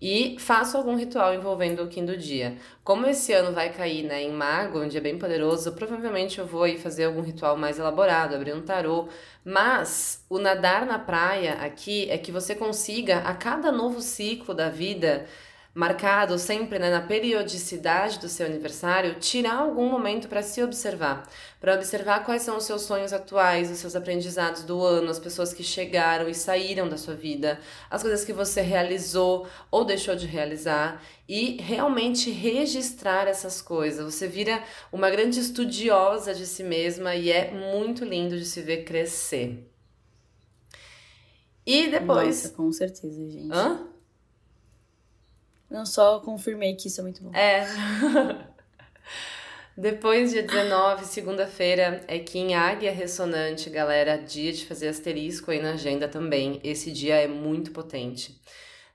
E 0.00 0.36
faço 0.38 0.76
algum 0.76 0.94
ritual 0.94 1.34
envolvendo 1.34 1.82
o 1.82 1.88
do 1.88 2.16
dia. 2.16 2.56
Como 2.84 3.06
esse 3.06 3.32
ano 3.32 3.52
vai 3.52 3.72
cair 3.72 4.04
né, 4.04 4.22
em 4.22 4.32
Mago, 4.32 4.80
um 4.80 4.88
dia 4.88 5.00
bem 5.00 5.18
poderoso, 5.18 5.72
provavelmente 5.72 6.38
eu 6.38 6.46
vou 6.46 6.66
ir 6.68 6.78
fazer 6.78 7.04
algum 7.04 7.20
ritual 7.20 7.56
mais 7.56 7.78
elaborado, 7.78 8.34
abrir 8.34 8.54
um 8.54 8.62
tarô. 8.62 9.08
Mas 9.44 10.24
o 10.30 10.38
nadar 10.38 10.86
na 10.86 10.98
praia 10.98 11.54
aqui 11.54 12.08
é 12.10 12.16
que 12.16 12.30
você 12.30 12.54
consiga, 12.54 13.18
a 13.18 13.34
cada 13.34 13.72
novo 13.72 14.00
ciclo 14.00 14.54
da 14.54 14.68
vida, 14.68 15.26
marcado 15.74 16.38
sempre 16.38 16.78
né, 16.78 16.90
na 16.90 17.00
periodicidade 17.00 18.18
do 18.18 18.28
seu 18.28 18.46
aniversário, 18.46 19.14
tirar 19.20 19.58
algum 19.58 19.88
momento 19.88 20.28
para 20.28 20.42
se 20.42 20.62
observar, 20.62 21.28
para 21.60 21.74
observar 21.74 22.24
quais 22.24 22.42
são 22.42 22.56
os 22.56 22.64
seus 22.64 22.82
sonhos 22.82 23.12
atuais, 23.12 23.70
os 23.70 23.78
seus 23.78 23.94
aprendizados 23.94 24.64
do 24.64 24.82
ano, 24.82 25.10
as 25.10 25.18
pessoas 25.18 25.52
que 25.52 25.62
chegaram 25.62 26.28
e 26.28 26.34
saíram 26.34 26.88
da 26.88 26.96
sua 26.96 27.14
vida, 27.14 27.60
as 27.90 28.02
coisas 28.02 28.24
que 28.24 28.32
você 28.32 28.60
realizou 28.60 29.46
ou 29.70 29.84
deixou 29.84 30.16
de 30.16 30.26
realizar 30.26 31.02
e 31.28 31.60
realmente 31.60 32.30
registrar 32.30 33.28
essas 33.28 33.60
coisas. 33.60 34.14
Você 34.14 34.26
vira 34.26 34.62
uma 34.90 35.10
grande 35.10 35.38
estudiosa 35.38 36.34
de 36.34 36.46
si 36.46 36.64
mesma 36.64 37.14
e 37.14 37.30
é 37.30 37.50
muito 37.50 38.04
lindo 38.04 38.36
de 38.36 38.44
se 38.44 38.62
ver 38.62 38.84
crescer. 38.84 39.70
E 41.64 41.88
depois. 41.88 42.44
Nossa, 42.44 42.56
com 42.56 42.72
certeza, 42.72 43.30
gente. 43.30 43.52
Hã? 43.52 43.97
Não 45.70 45.84
só 45.84 46.20
confirmei 46.20 46.74
que 46.74 46.88
isso 46.88 47.00
é 47.00 47.02
muito 47.02 47.22
bom. 47.22 47.34
É. 47.34 47.66
Depois, 49.76 50.32
dia 50.32 50.42
19, 50.42 51.04
segunda-feira, 51.04 52.02
é 52.08 52.18
que 52.18 52.38
em 52.38 52.56
Águia 52.56 52.90
Ressonante, 52.90 53.70
galera, 53.70 54.16
dia 54.16 54.52
de 54.52 54.66
fazer 54.66 54.88
asterisco 54.88 55.52
aí 55.52 55.62
na 55.62 55.74
agenda 55.74 56.08
também. 56.08 56.58
Esse 56.64 56.90
dia 56.90 57.14
é 57.14 57.28
muito 57.28 57.70
potente. 57.70 58.40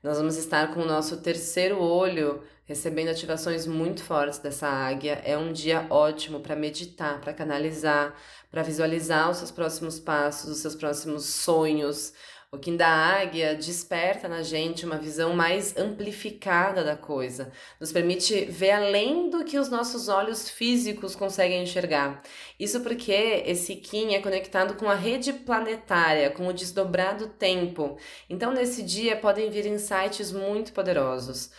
Nós 0.02 0.18
vamos 0.18 0.36
estar 0.36 0.74
com 0.74 0.80
o 0.80 0.86
nosso 0.86 1.22
terceiro 1.22 1.80
olho 1.80 2.42
recebendo 2.66 3.08
ativações 3.08 3.66
muito 3.66 4.02
fortes 4.02 4.38
dessa 4.38 4.66
águia. 4.66 5.20
É 5.24 5.36
um 5.36 5.52
dia 5.52 5.86
ótimo 5.90 6.40
para 6.40 6.56
meditar, 6.56 7.20
para 7.20 7.32
canalizar, 7.32 8.14
para 8.50 8.62
visualizar 8.62 9.30
os 9.30 9.38
seus 9.38 9.50
próximos 9.50 9.98
passos, 9.98 10.50
os 10.50 10.58
seus 10.58 10.74
próximos 10.74 11.24
sonhos, 11.24 12.12
o 12.54 12.58
Kim 12.58 12.76
da 12.76 12.88
Águia 12.88 13.54
desperta 13.54 14.28
na 14.28 14.42
gente 14.42 14.86
uma 14.86 14.96
visão 14.96 15.34
mais 15.34 15.76
amplificada 15.76 16.84
da 16.84 16.96
coisa, 16.96 17.50
nos 17.80 17.90
permite 17.90 18.44
ver 18.44 18.70
além 18.70 19.28
do 19.28 19.44
que 19.44 19.58
os 19.58 19.68
nossos 19.68 20.08
olhos 20.08 20.48
físicos 20.48 21.16
conseguem 21.16 21.62
enxergar. 21.62 22.22
Isso 22.58 22.80
porque 22.80 23.42
esse 23.46 23.76
Kim 23.76 24.14
é 24.14 24.20
conectado 24.20 24.74
com 24.74 24.88
a 24.88 24.94
rede 24.94 25.32
planetária, 25.32 26.30
com 26.30 26.46
o 26.46 26.52
desdobrado 26.52 27.28
tempo. 27.28 27.98
Então, 28.30 28.52
nesse 28.52 28.82
dia 28.82 29.16
podem 29.16 29.50
vir 29.50 29.66
insights 29.66 30.30
muito 30.30 30.72
poderosos. 30.72 31.50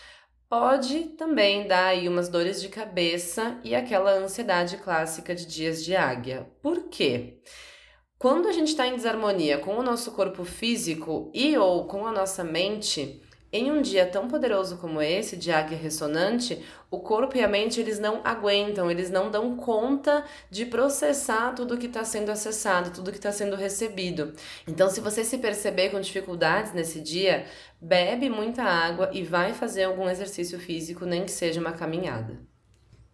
Pode 0.48 1.10
também 1.18 1.68
dar 1.68 1.88
aí 1.88 2.08
umas 2.08 2.30
dores 2.30 2.62
de 2.62 2.70
cabeça 2.70 3.60
e 3.64 3.76
aquela 3.76 4.12
ansiedade 4.12 4.78
clássica 4.78 5.36
de 5.36 5.46
dias 5.46 5.84
de 5.84 5.96
águia. 5.96 6.48
Por 6.62 6.88
quê? 6.88 7.42
Quando 8.26 8.48
a 8.48 8.52
gente 8.52 8.70
está 8.70 8.88
em 8.88 8.96
desarmonia 8.96 9.60
com 9.60 9.78
o 9.78 9.84
nosso 9.84 10.12
corpo 10.14 10.44
físico 10.44 11.30
e 11.32 11.56
ou 11.60 11.86
com 11.86 12.08
a 12.08 12.12
nossa 12.12 12.44
mente, 12.44 13.22
em 13.54 13.72
um 13.72 13.84
dia 13.84 14.04
tão 14.04 14.28
poderoso 14.28 14.78
como 14.78 15.00
esse, 15.00 15.38
de 15.38 15.52
águia 15.52 15.78
ressonante, 15.78 16.60
o 16.90 16.98
corpo 16.98 17.38
e 17.38 17.44
a 17.44 17.48
mente 17.48 17.80
eles 17.80 18.00
não 18.00 18.22
aguentam, 18.24 18.90
eles 18.90 19.12
não 19.12 19.30
dão 19.30 19.56
conta 19.56 20.26
de 20.50 20.66
processar 20.66 21.54
tudo 21.54 21.78
que 21.78 21.86
está 21.86 22.04
sendo 22.04 22.32
acessado, 22.32 22.90
tudo 22.90 23.12
que 23.12 23.18
está 23.18 23.32
sendo 23.32 23.56
recebido. 23.56 24.34
Então, 24.68 24.90
se 24.90 25.02
você 25.02 25.24
se 25.24 25.38
perceber 25.38 25.90
com 25.90 26.02
dificuldades 26.02 26.74
nesse 26.74 27.00
dia, 27.02 27.46
bebe 27.80 28.28
muita 28.28 28.64
água 28.64 29.12
e 29.14 29.22
vai 29.22 29.54
fazer 29.54 29.84
algum 29.84 30.10
exercício 30.10 30.58
físico, 30.58 31.06
nem 31.06 31.26
que 31.26 31.32
seja 31.32 31.62
uma 31.62 31.74
caminhada. 31.74 32.40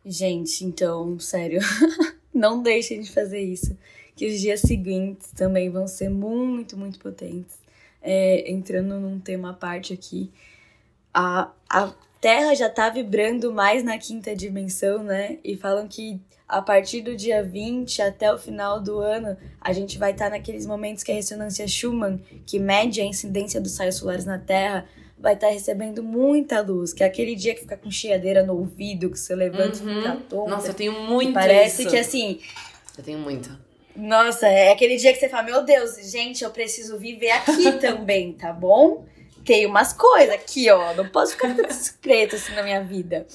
Gente, 0.06 0.63
então, 0.63 1.19
sério, 1.19 1.60
não 2.34 2.63
deixem 2.63 3.02
de 3.02 3.12
fazer 3.12 3.41
isso 3.41 3.76
que 4.15 4.28
os 4.28 4.39
dias 4.39 4.62
seguintes 4.62 5.32
também 5.32 5.69
vão 5.69 5.88
ser 5.88 6.10
muito, 6.10 6.78
muito 6.78 7.00
potentes. 7.00 7.60
É, 8.02 8.52
entrando 8.52 9.00
num 9.00 9.19
tema 9.19 9.52
à 9.52 9.54
parte 9.54 9.93
aqui, 9.93 10.32
a, 11.13 11.52
a 11.69 11.93
Terra 12.19 12.54
já 12.54 12.69
tá 12.69 12.89
vibrando 12.89 13.52
mais 13.52 13.84
na 13.84 13.97
quinta 13.97 14.36
dimensão, 14.36 15.04
né? 15.04 15.39
E 15.43 15.58
falam 15.58 15.88
que 15.88 16.21
a 16.47 16.62
partir 16.62 17.02
do 17.02 17.15
dia 17.15 17.43
20 17.43 18.02
até 18.02 18.32
o 18.32 18.38
final 18.38 18.80
do 18.80 19.00
ano, 19.00 19.38
a 19.60 19.71
gente 19.71 19.97
vai 19.97 20.12
estar 20.12 20.26
tá 20.26 20.32
naqueles 20.32 20.65
momentos 20.65 21.04
que 21.04 21.12
a 21.12 21.15
ressonância 21.15 21.67
Schumann, 21.67 22.19
que 22.45 22.60
mede 22.60 23.02
a 23.02 23.06
incidência 23.06 23.62
dos 23.62 23.78
raios 23.78 23.95
solares 23.95 24.26
na 24.26 24.38
Terra, 24.38 24.86
vai 25.17 25.34
estar 25.34 25.47
tá 25.47 25.54
recebendo 25.54 26.04
muita 26.04 26.62
luz, 26.62 26.93
que 26.93 27.04
é 27.04 27.08
aquele 27.08 27.36
dia 27.36 27.56
que 27.56 27.62
fica 27.62 27.78
com 27.78 27.89
chiadeira 27.89 28.43
no 28.43 28.58
ouvido, 28.58 29.10
que 29.10 29.17
você 29.17 29.34
levanta 29.34 29.82
uhum. 29.82 29.91
e 29.91 29.95
fica 29.95 30.15
tonta. 30.30 30.50
Nossa, 30.50 30.67
eu 30.67 30.74
tenho 30.74 30.93
muito 31.04 31.34
Parece 31.34 31.84
isso. 31.84 31.91
que 31.91 31.97
assim... 31.97 32.39
Eu 32.97 33.04
tenho 33.04 33.19
muito 33.19 33.50
nossa, 33.95 34.47
é 34.47 34.71
aquele 34.71 34.97
dia 34.97 35.13
que 35.13 35.19
você 35.19 35.30
fala, 35.30 35.43
meu 35.43 35.63
Deus, 35.63 35.95
gente, 36.12 36.43
eu 36.43 36.51
preciso 36.51 36.97
viver 36.97 37.32
aqui 37.32 37.71
também, 37.80 38.34
tá 38.34 38.51
bom? 38.51 39.06
Tem 39.45 39.65
umas 39.65 39.93
coisas 39.93 40.34
aqui, 40.34 40.69
ó, 40.69 40.93
não 40.93 41.10
posso 41.10 41.34
ficar 41.34 41.56
tudo 41.56 41.67
discreto 41.67 42.36
assim 42.36 42.54
na 42.54 42.63
minha 42.63 42.84
vida. 42.84 43.25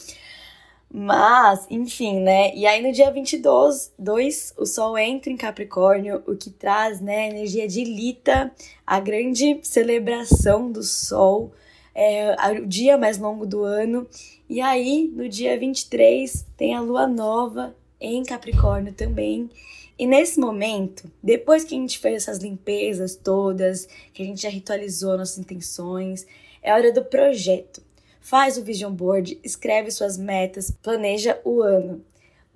Mas, 0.91 1.67
enfim, 1.69 2.21
né? 2.21 2.55
E 2.55 2.65
aí 2.67 2.81
no 2.81 2.93
dia 2.93 3.11
22, 3.11 3.93
dois, 3.99 4.55
o 4.57 4.65
Sol 4.65 4.97
entra 4.97 5.31
em 5.31 5.37
Capricórnio, 5.37 6.23
o 6.27 6.37
que 6.37 6.49
traz, 6.49 7.01
né, 7.01 7.29
energia 7.29 7.67
de 7.67 7.85
Lita, 7.85 8.53
a 8.87 9.01
grande 9.01 9.59
celebração 9.63 10.71
do 10.71 10.83
Sol, 10.83 11.53
é 11.95 12.37
o 12.61 12.67
dia 12.67 12.97
mais 12.97 13.19
longo 13.19 13.45
do 13.45 13.65
ano. 13.65 14.07
E 14.49 14.61
aí, 14.61 15.11
no 15.13 15.29
dia 15.29 15.59
23, 15.59 16.47
tem 16.57 16.75
a 16.75 16.81
Lua 16.81 17.07
Nova 17.07 17.75
em 18.01 18.23
Capricórnio 18.23 18.93
também. 18.93 19.51
E 19.99 20.07
nesse 20.07 20.39
momento, 20.39 21.11
depois 21.23 21.65
que 21.65 21.75
a 21.75 21.79
gente 21.79 21.99
fez 21.99 22.23
essas 22.23 22.39
limpezas 22.39 23.17
todas, 23.17 23.89
que 24.13 24.23
a 24.23 24.27
gente 24.27 24.43
já 24.43 24.51
ritualizou 24.51 25.17
nossas 25.17 25.39
intenções, 25.39 26.27
é 26.63 26.73
hora 26.73 26.93
do 26.93 27.05
projeto. 27.05 27.83
Faz 28.21 28.59
o 28.59 28.65
vision 28.65 28.93
board, 28.93 29.39
escreve 29.43 29.91
suas 29.91 30.19
metas, 30.19 30.71
planeja 30.71 31.41
o 31.45 31.63
ano. 31.63 32.05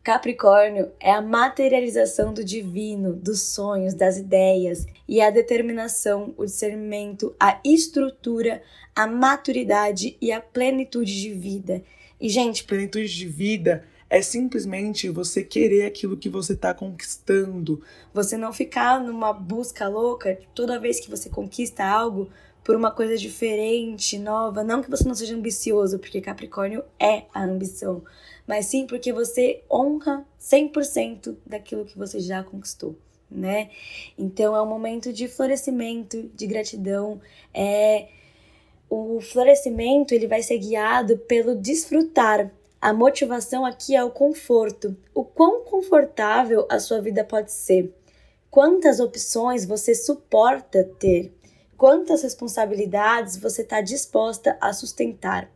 Capricórnio 0.03 0.91
é 0.99 1.13
a 1.13 1.23
materialização 1.23 2.35
do 2.35 2.43
divino, 2.45 3.15
dos 3.15 3.41
sonhos, 3.41 3.95
das 3.95 4.17
ideias 4.17 4.87
e 5.07 5.21
a 5.21 5.31
determinação, 5.31 6.35
o 6.37 6.45
discernimento, 6.45 7.35
a 7.39 7.61
estrutura, 7.65 8.63
a 8.95 9.07
maturidade 9.07 10.17
e 10.21 10.33
a 10.33 10.41
plenitude 10.41 11.21
de 11.21 11.33
vida. 11.33 11.83
E, 12.21 12.29
gente, 12.29 12.65
plenitude 12.65 13.15
de 13.15 13.27
vida 13.27 13.85
é 14.11 14.21
simplesmente 14.21 15.09
você 15.09 15.45
querer 15.45 15.87
aquilo 15.87 16.17
que 16.17 16.29
você 16.29 16.55
está 16.55 16.75
conquistando. 16.75 17.81
Você 18.13 18.37
não 18.37 18.53
ficar 18.53 19.01
numa 19.01 19.33
busca 19.33 19.87
louca 19.87 20.37
toda 20.53 20.81
vez 20.81 20.99
que 20.99 21.09
você 21.09 21.31
conquista 21.31 21.85
algo 21.85 22.29
por 22.65 22.75
uma 22.75 22.91
coisa 22.91 23.17
diferente, 23.17 24.19
nova. 24.19 24.65
Não 24.65 24.83
que 24.83 24.91
você 24.91 25.07
não 25.07 25.15
seja 25.15 25.37
ambicioso, 25.37 26.01
porque 26.01 26.21
Capricórnio 26.21 26.83
é 26.99 27.23
a 27.33 27.45
ambição, 27.45 28.03
mas 28.49 28.67
sim 28.67 28.85
porque 28.85 29.13
você 29.13 29.63
honra 29.71 30.27
100% 30.41 31.37
daquilo 31.47 31.85
que 31.85 31.97
você 31.97 32.19
já 32.19 32.43
conquistou. 32.43 32.99
Né? 33.31 33.71
Então 34.19 34.57
é 34.57 34.61
um 34.61 34.67
momento 34.67 35.13
de 35.13 35.29
florescimento, 35.29 36.29
de 36.35 36.49
gratidão, 36.49 37.21
é 37.55 38.09
o 38.89 39.21
florescimento 39.21 40.13
ele 40.13 40.27
vai 40.27 40.43
ser 40.43 40.59
guiado 40.59 41.17
pelo 41.17 41.55
desfrutar, 41.55 42.51
a 42.81 42.95
motivação 42.95 43.67
aqui 43.67 43.95
é 43.95 44.03
o 44.03 44.11
conforto. 44.11 44.97
O 45.15 45.23
quão 45.23 45.65
confortável 45.65 46.67
a 46.71 46.79
sua 46.79 46.99
vida 46.99 47.23
pode 47.23 47.53
ser. 47.53 47.95
Quantas 48.51 49.01
opções 49.01 49.67
você 49.67 49.95
suporta 49.95 50.83
ter. 50.99 51.31
Quantas 51.77 52.23
responsabilidades 52.23 53.37
você 53.37 53.61
está 53.61 53.83
disposta 53.83 54.57
a 54.63 54.73
sustentar. 54.73 55.51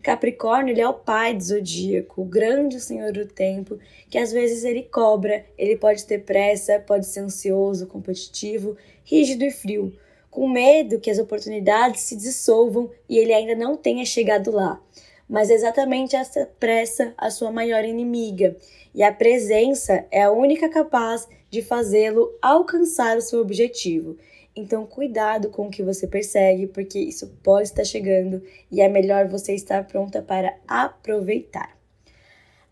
Capricórnio 0.00 0.72
ele 0.72 0.80
é 0.80 0.88
o 0.88 0.94
pai 0.94 1.34
do 1.34 1.42
zodíaco, 1.42 2.22
o 2.22 2.24
grande 2.24 2.80
senhor 2.80 3.12
do 3.12 3.26
tempo, 3.26 3.76
que 4.08 4.16
às 4.16 4.30
vezes 4.30 4.62
ele 4.62 4.84
cobra, 4.84 5.44
ele 5.58 5.76
pode 5.76 6.04
ter 6.04 6.22
pressa, 6.24 6.78
pode 6.78 7.06
ser 7.06 7.20
ansioso, 7.20 7.88
competitivo, 7.88 8.76
rígido 9.02 9.44
e 9.44 9.50
frio. 9.50 9.92
com 10.30 10.48
medo 10.48 11.00
que 11.00 11.10
as 11.10 11.18
oportunidades 11.18 12.02
se 12.02 12.14
dissolvam 12.14 12.88
e 13.08 13.18
ele 13.18 13.32
ainda 13.32 13.56
não 13.56 13.76
tenha 13.76 14.04
chegado 14.04 14.52
lá. 14.52 14.80
Mas 15.28 15.50
exatamente 15.50 16.16
essa 16.16 16.48
pressa 16.58 17.12
a 17.16 17.30
sua 17.30 17.52
maior 17.52 17.84
inimiga, 17.84 18.56
e 18.94 19.02
a 19.02 19.12
presença 19.12 20.06
é 20.10 20.22
a 20.22 20.32
única 20.32 20.68
capaz 20.68 21.28
de 21.50 21.62
fazê-lo 21.62 22.36
alcançar 22.40 23.16
o 23.16 23.20
seu 23.20 23.40
objetivo. 23.40 24.16
Então, 24.56 24.86
cuidado 24.86 25.50
com 25.50 25.68
o 25.68 25.70
que 25.70 25.82
você 25.82 26.06
persegue, 26.06 26.66
porque 26.66 26.98
isso 26.98 27.28
pode 27.42 27.68
estar 27.68 27.84
chegando 27.84 28.42
e 28.72 28.80
é 28.80 28.88
melhor 28.88 29.28
você 29.28 29.54
estar 29.54 29.86
pronta 29.86 30.20
para 30.20 30.56
aproveitar. 30.66 31.76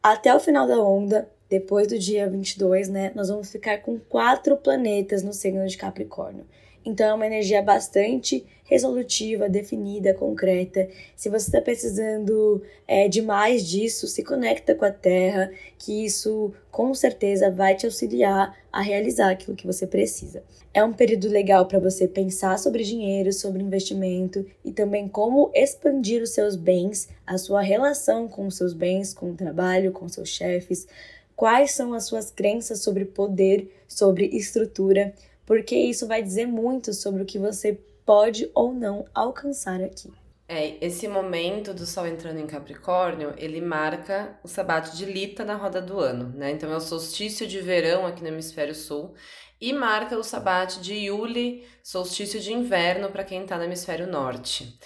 Até 0.03 0.35
o 0.35 0.41
final 0.41 0.67
da 0.67 0.83
onda, 0.83 1.31
depois 1.49 1.87
do 1.87 1.99
dia 1.99 2.29
22, 2.29 2.89
né, 2.89 3.13
nós 3.15 3.29
vamos 3.29 3.51
ficar 3.51 3.79
com 3.79 3.99
quatro 3.99 4.57
planetas 4.57 5.23
no 5.23 5.33
signo 5.33 5.67
de 5.67 5.77
Capricórnio. 5.77 6.47
Então 6.87 7.09
é 7.09 7.15
uma 7.15 7.27
energia 7.27 7.61
bastante 7.61 8.47
resolutiva, 8.63 9.49
definida, 9.49 10.15
concreta. 10.15 10.89
Se 11.17 11.29
você 11.29 11.49
está 11.49 11.61
precisando 11.61 12.63
é, 12.87 13.09
de 13.09 13.21
mais 13.21 13.67
disso, 13.67 14.07
se 14.07 14.23
conecta 14.23 14.73
com 14.73 14.85
a 14.85 14.91
Terra, 14.91 15.51
que 15.77 16.05
isso 16.05 16.53
com 16.71 16.95
certeza 16.95 17.51
vai 17.51 17.75
te 17.75 17.87
auxiliar 17.87 18.57
a 18.73 18.81
realizar 18.81 19.31
aquilo 19.31 19.57
que 19.57 19.67
você 19.67 19.85
precisa. 19.85 20.45
É 20.73 20.85
um 20.85 20.93
período 20.93 21.29
legal 21.29 21.67
para 21.67 21.81
você 21.81 22.07
pensar 22.07 22.57
sobre 22.57 22.85
dinheiro, 22.85 23.33
sobre 23.33 23.63
investimento 23.63 24.47
e 24.65 24.71
também 24.71 25.09
como 25.09 25.51
expandir 25.55 26.23
os 26.23 26.31
seus 26.31 26.55
bens, 26.55 27.09
a 27.27 27.37
sua 27.37 27.63
relação 27.63 28.29
com 28.29 28.47
os 28.47 28.57
seus 28.57 28.73
bens, 28.73 29.13
com 29.13 29.31
o 29.31 29.35
trabalho, 29.35 29.91
com 29.91 30.09
seus 30.09 30.29
chefes. 30.29 30.87
Quais 31.35 31.73
são 31.73 31.93
as 31.93 32.05
suas 32.05 32.31
crenças 32.31 32.81
sobre 32.81 33.05
poder, 33.05 33.71
sobre 33.87 34.27
estrutura, 34.27 35.13
porque 35.47 35.77
isso 35.77 36.07
vai 36.07 36.23
dizer 36.23 36.47
muito 36.47 36.93
sobre 36.93 37.23
o 37.23 37.27
que 37.27 37.39
você 37.39 37.81
pode 38.05 38.51
ou 38.55 38.75
não 38.75 39.07
alcançar 39.15 39.81
aqui. 39.81 40.13
É, 40.49 40.77
esse 40.85 41.09
momento 41.09 41.75
do 41.75 41.85
Sol 41.85 42.07
entrando 42.07 42.39
em 42.39 42.47
Capricórnio, 42.47 43.35
ele 43.37 43.61
marca 43.61 44.39
o 44.45 44.49
sabate 44.49 44.97
de 44.97 45.05
Lita 45.05 45.45
na 45.45 45.57
roda 45.57 45.83
do 45.83 45.99
ano, 45.99 46.29
né? 46.37 46.53
Então 46.53 46.73
é 46.73 46.77
o 46.77 46.81
solstício 46.81 47.49
de 47.49 47.61
verão 47.61 48.07
aqui 48.07 48.23
no 48.23 48.29
hemisfério 48.29 48.75
sul 48.75 49.15
e 49.61 49.73
marca 49.73 50.17
o 50.17 50.23
sabate 50.23 50.81
de 50.81 50.95
Yuli, 50.95 51.67
solstício 51.83 52.39
de 52.39 52.53
inverno 52.53 53.11
para 53.11 53.25
quem 53.25 53.43
está 53.43 53.57
no 53.57 53.65
hemisfério 53.65 54.07
norte. 54.07 54.79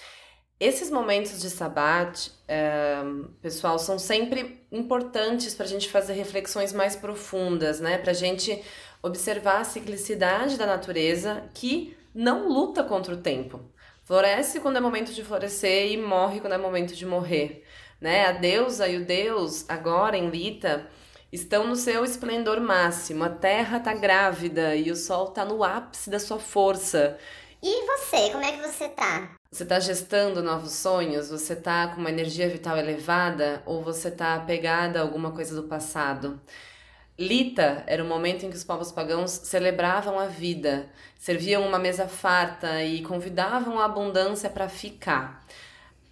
Esses 0.59 0.89
momentos 0.89 1.39
de 1.41 1.49
sabate, 1.49 2.31
é, 2.47 3.01
pessoal, 3.41 3.77
são 3.77 3.99
sempre 3.99 4.65
importantes 4.71 5.53
para 5.53 5.65
a 5.65 5.69
gente 5.69 5.89
fazer 5.89 6.13
reflexões 6.13 6.71
mais 6.71 6.95
profundas, 6.95 7.79
né? 7.79 7.97
Para 7.97 8.11
a 8.11 8.15
gente 8.15 8.63
observar 9.01 9.61
a 9.61 9.63
ciclicidade 9.63 10.57
da 10.57 10.65
natureza 10.65 11.43
que 11.53 11.97
não 12.13 12.47
luta 12.47 12.83
contra 12.83 13.13
o 13.13 13.21
tempo. 13.21 13.59
Floresce 14.03 14.59
quando 14.59 14.77
é 14.77 14.79
momento 14.79 15.13
de 15.13 15.23
florescer 15.23 15.91
e 15.91 15.97
morre 15.97 16.39
quando 16.39 16.53
é 16.53 16.57
momento 16.57 16.95
de 16.95 17.05
morrer. 17.05 17.63
Né? 17.99 18.25
A 18.25 18.31
deusa 18.31 18.87
e 18.87 18.97
o 18.97 19.05
deus, 19.05 19.63
agora 19.69 20.17
em 20.17 20.29
Lita, 20.29 20.87
estão 21.31 21.65
no 21.67 21.75
seu 21.75 22.03
esplendor 22.03 22.59
máximo. 22.59 23.23
A 23.23 23.29
terra 23.29 23.77
está 23.77 23.93
grávida 23.93 24.75
e 24.75 24.91
o 24.91 24.95
sol 24.95 25.29
está 25.29 25.45
no 25.45 25.63
ápice 25.63 26.09
da 26.09 26.19
sua 26.19 26.39
força. 26.39 27.17
E 27.63 27.85
você, 27.85 28.31
como 28.31 28.43
é 28.43 28.51
que 28.53 28.67
você 28.67 28.89
tá? 28.89 29.37
Você 29.51 29.63
está 29.63 29.79
gestando 29.79 30.41
novos 30.41 30.73
sonhos? 30.73 31.29
Você 31.29 31.53
está 31.53 31.89
com 31.89 32.01
uma 32.01 32.09
energia 32.09 32.49
vital 32.49 32.75
elevada? 32.77 33.61
Ou 33.65 33.83
você 33.83 34.07
está 34.07 34.35
apegada 34.35 34.99
a 34.99 35.03
alguma 35.03 35.31
coisa 35.31 35.55
do 35.55 35.67
passado? 35.67 36.41
Lita 37.21 37.83
era 37.85 38.03
o 38.03 38.07
momento 38.07 38.45
em 38.45 38.49
que 38.49 38.55
os 38.55 38.63
povos 38.63 38.91
pagãos 38.91 39.29
celebravam 39.29 40.17
a 40.19 40.25
vida, 40.25 40.89
serviam 41.19 41.61
uma 41.67 41.77
mesa 41.77 42.07
farta 42.07 42.83
e 42.83 43.03
convidavam 43.03 43.79
a 43.79 43.85
abundância 43.85 44.49
para 44.49 44.67
ficar. 44.67 45.45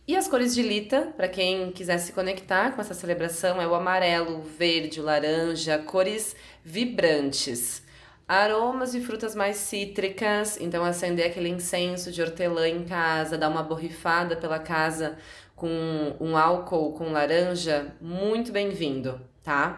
E 0.07 0.15
as 0.15 0.27
cores 0.27 0.53
de 0.53 0.61
Lita, 0.61 1.11
para 1.17 1.27
quem 1.27 1.71
quiser 1.71 1.97
se 1.97 2.13
conectar 2.13 2.73
com 2.73 2.81
essa 2.81 2.93
celebração, 2.93 3.59
é 3.59 3.67
o 3.67 3.73
amarelo, 3.73 4.37
o 4.37 4.41
verde, 4.43 5.01
o 5.01 5.03
laranja, 5.03 5.79
cores 5.79 6.35
vibrantes. 6.63 7.83
Aromas 8.27 8.93
e 8.93 9.01
frutas 9.01 9.33
mais 9.33 9.57
cítricas, 9.57 10.61
então 10.61 10.85
acender 10.85 11.25
aquele 11.25 11.49
incenso 11.49 12.11
de 12.11 12.21
hortelã 12.21 12.67
em 12.69 12.83
casa, 12.83 13.35
dar 13.35 13.49
uma 13.49 13.63
borrifada 13.63 14.35
pela 14.35 14.59
casa 14.59 15.17
com 15.55 16.15
um 16.19 16.37
álcool 16.37 16.93
com 16.93 17.11
laranja, 17.11 17.95
muito 17.99 18.51
bem-vindo, 18.51 19.19
tá? 19.43 19.75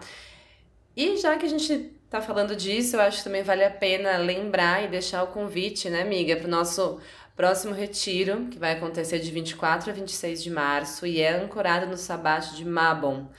E 0.96 1.18
já 1.18 1.38
que 1.38 1.46
a 1.46 1.50
gente 1.50 1.94
tá 2.10 2.22
falando 2.22 2.56
disso, 2.56 2.96
eu 2.96 3.02
acho 3.02 3.20
que 3.20 3.24
também 3.24 3.44
vale 3.44 3.64
a 3.64 3.72
pena 3.72 4.18
lembrar 4.18 4.84
e 4.84 4.90
deixar 4.90 5.24
o 5.24 5.28
convite, 5.28 5.90
né, 5.90 6.02
amiga, 6.02 6.36
para 6.36 6.48
o 6.48 6.52
nosso 6.52 7.00
próximo 7.36 7.74
retiro, 7.74 8.48
que 8.52 8.60
vai 8.60 8.74
acontecer 8.74 9.20
de 9.20 9.32
24 9.32 9.90
a 9.90 9.94
26 9.94 10.44
de 10.44 10.52
março 10.52 11.08
e 11.08 11.22
é 11.22 11.42
ancorado 11.42 11.88
no 11.88 11.98
sabate 11.98 12.56
de 12.56 12.66
Mabon, 12.66 13.30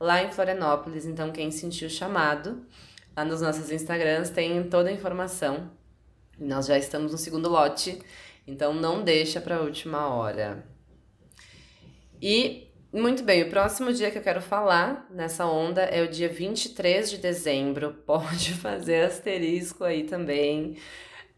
lá 0.00 0.22
em 0.22 0.32
Florianópolis. 0.32 1.04
Então, 1.04 1.30
quem 1.30 1.50
sentiu 1.50 1.88
o 1.88 1.90
chamado, 1.90 2.66
lá 3.14 3.24
nos 3.24 3.42
nossos 3.42 3.70
Instagrams 3.70 4.30
tem 4.30 4.62
toda 4.64 4.88
a 4.88 4.92
informação. 4.92 5.70
Nós 6.38 6.66
já 6.66 6.78
estamos 6.78 7.12
no 7.12 7.18
segundo 7.18 7.48
lote, 7.48 8.00
então 8.46 8.72
não 8.72 9.04
deixa 9.04 9.40
para 9.40 9.56
a 9.56 9.60
última 9.60 10.08
hora. 10.08 10.66
E 12.20 12.71
muito 12.92 13.22
bem, 13.22 13.42
o 13.42 13.50
próximo 13.50 13.92
dia 13.92 14.10
que 14.10 14.18
eu 14.18 14.22
quero 14.22 14.42
falar 14.42 15.06
nessa 15.10 15.46
onda 15.46 15.82
é 15.82 16.02
o 16.02 16.08
dia 16.08 16.28
23 16.28 17.10
de 17.10 17.18
dezembro. 17.18 17.94
Pode 18.06 18.52
fazer 18.54 19.06
asterisco 19.06 19.84
aí 19.84 20.04
também. 20.04 20.76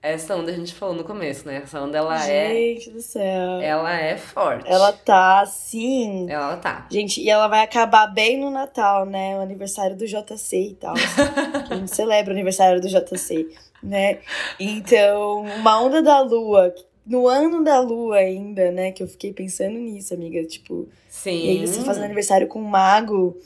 Essa 0.03 0.37
onda 0.37 0.51
a 0.51 0.55
gente 0.55 0.75
falou 0.75 0.95
no 0.95 1.03
começo, 1.03 1.47
né? 1.47 1.62
Essa 1.62 1.81
onda 1.81 1.97
ela 1.97 2.19
gente 2.19 2.31
é. 2.31 2.55
Gente 2.55 2.90
do 2.90 3.01
céu. 3.01 3.61
Ela 3.62 3.99
é 3.99 4.19
forte. 4.19 4.71
Ela 4.71 4.93
tá 4.93 5.40
assim. 5.40 6.31
Ela 6.31 6.59
tá. 6.59 6.87
Gente, 6.90 7.23
e 7.23 7.31
ela 7.31 7.49
vai 7.49 7.62
acabar 7.62 8.09
bem 8.09 8.38
no 8.38 8.51
Natal, 8.51 9.07
né? 9.07 9.35
O 9.38 9.40
aniversário 9.40 9.97
do 9.97 10.07
JC 10.07 10.73
e 10.73 10.75
tal. 10.75 10.93
a 11.71 11.75
gente 11.75 11.95
celebra 11.95 12.33
o 12.33 12.37
aniversário 12.37 12.83
do 12.83 12.88
JC, 12.88 13.49
né? 13.83 14.19
Então, 14.61 15.40
uma 15.40 15.83
onda 15.83 16.03
da 16.03 16.21
lua 16.21 16.75
no 17.07 17.29
ano 17.29 17.62
da 17.62 17.81
lua 17.81 18.17
ainda, 18.17 18.71
né? 18.71 18.93
Que 18.93 19.03
eu 19.03 19.09
fiquei 19.09 19.33
pensando 19.33 19.79
nisso, 19.79 20.14
amiga. 20.14 20.45
Tipo, 20.45 20.88
Sim. 21.09 21.45
E 21.47 21.51
aí 21.51 21.67
você 21.67 21.81
faz 21.83 21.99
aniversário 21.99 22.47
com 22.49 22.61
um 22.61 22.64
mago. 22.64 23.38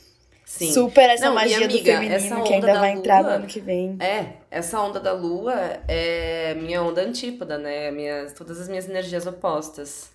Sim. 0.45 0.73
Super 0.73 1.11
essa 1.11 1.27
Não, 1.27 1.35
magia 1.35 1.59
amiga, 1.59 1.73
do 1.79 1.85
feminino 1.85 2.45
que 2.45 2.55
ainda 2.55 2.81
vai 2.81 2.93
entrar 2.93 3.23
no 3.23 3.29
ano 3.29 3.47
que 3.47 3.61
vem. 3.61 3.99
É, 4.01 4.33
essa 4.51 4.81
onda 4.81 4.99
da 4.99 5.13
lua 5.13 5.55
é 5.87 6.55
minha 6.55 6.83
onda 6.83 7.03
antípoda, 7.03 7.59
né? 7.59 7.91
Minhas, 7.91 8.33
todas 8.33 8.59
as 8.59 8.69
minhas 8.69 8.89
energias 8.89 9.27
opostas. 9.27 10.11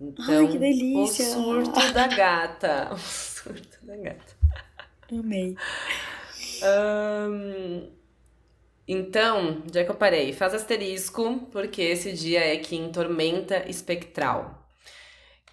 Então, 0.00 0.24
Ai, 0.28 0.48
que 0.48 0.58
delícia! 0.58 1.24
O 1.26 1.32
surto 1.32 1.92
da 1.92 2.06
gata. 2.08 2.88
O 2.94 2.98
surto 2.98 3.78
da 3.82 3.96
gata. 3.96 4.36
Amei. 5.10 5.56
Um, 6.62 7.88
então, 8.88 9.62
já 9.70 9.84
que 9.84 9.90
eu 9.90 9.94
parei, 9.94 10.32
faz 10.32 10.54
asterisco, 10.54 11.46
porque 11.52 11.82
esse 11.82 12.10
dia 12.10 12.40
é 12.40 12.56
que 12.56 12.74
em 12.74 12.90
tormenta 12.90 13.68
espectral. 13.68 14.66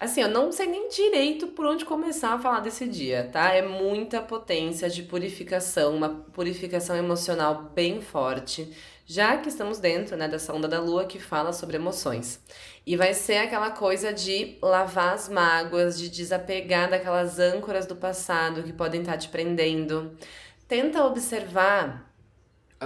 Assim, 0.00 0.22
eu 0.22 0.28
não 0.28 0.50
sei 0.50 0.66
nem 0.66 0.88
direito 0.88 1.48
por 1.48 1.66
onde 1.66 1.84
começar 1.84 2.32
a 2.32 2.38
falar 2.38 2.60
desse 2.60 2.86
dia, 2.86 3.28
tá? 3.30 3.52
É 3.52 3.60
muita 3.60 4.22
potência 4.22 4.88
de 4.88 5.02
purificação, 5.02 5.94
uma 5.94 6.08
purificação 6.08 6.96
emocional 6.96 7.70
bem 7.74 8.00
forte, 8.00 8.74
já 9.06 9.36
que 9.36 9.48
estamos 9.48 9.78
dentro 9.78 10.16
né, 10.16 10.28
dessa 10.28 10.54
onda 10.54 10.66
da 10.66 10.80
lua 10.80 11.04
que 11.04 11.18
fala 11.18 11.52
sobre 11.52 11.76
emoções. 11.76 12.42
E 12.86 12.96
vai 12.96 13.12
ser 13.12 13.36
aquela 13.38 13.70
coisa 13.70 14.12
de 14.12 14.56
lavar 14.62 15.14
as 15.14 15.28
mágoas, 15.28 15.98
de 15.98 16.08
desapegar 16.08 16.88
daquelas 16.90 17.38
âncoras 17.38 17.86
do 17.86 17.96
passado 17.96 18.62
que 18.62 18.72
podem 18.72 19.00
estar 19.00 19.16
te 19.18 19.28
prendendo. 19.28 20.16
Tenta 20.68 21.04
observar 21.04 22.05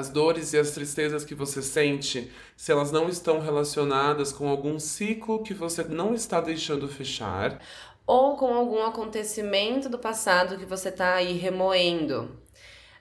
as 0.01 0.09
dores 0.09 0.53
e 0.53 0.59
as 0.59 0.73
tristezas 0.73 1.25
que 1.25 1.35
você 1.35 1.63
sente, 1.63 2.33
se 2.57 2.73
elas 2.73 2.91
não 2.91 3.09
estão 3.09 3.39
relacionadas 3.39 4.33
com 4.33 4.49
algum 4.49 4.79
ciclo 4.79 5.43
que 5.43 5.55
você 5.55 5.85
não 5.85 6.15
está 6.15 6.41
deixando 6.41 6.89
fechar, 6.89 7.61
ou 8.07 8.37
com 8.37 8.53
algum 8.53 8.83
acontecimento 8.83 9.89
do 9.89 9.99
passado 9.99 10.59
que 10.59 10.65
você 10.65 10.89
está 10.89 11.15
aí 11.15 11.35
remoendo. 11.35 12.37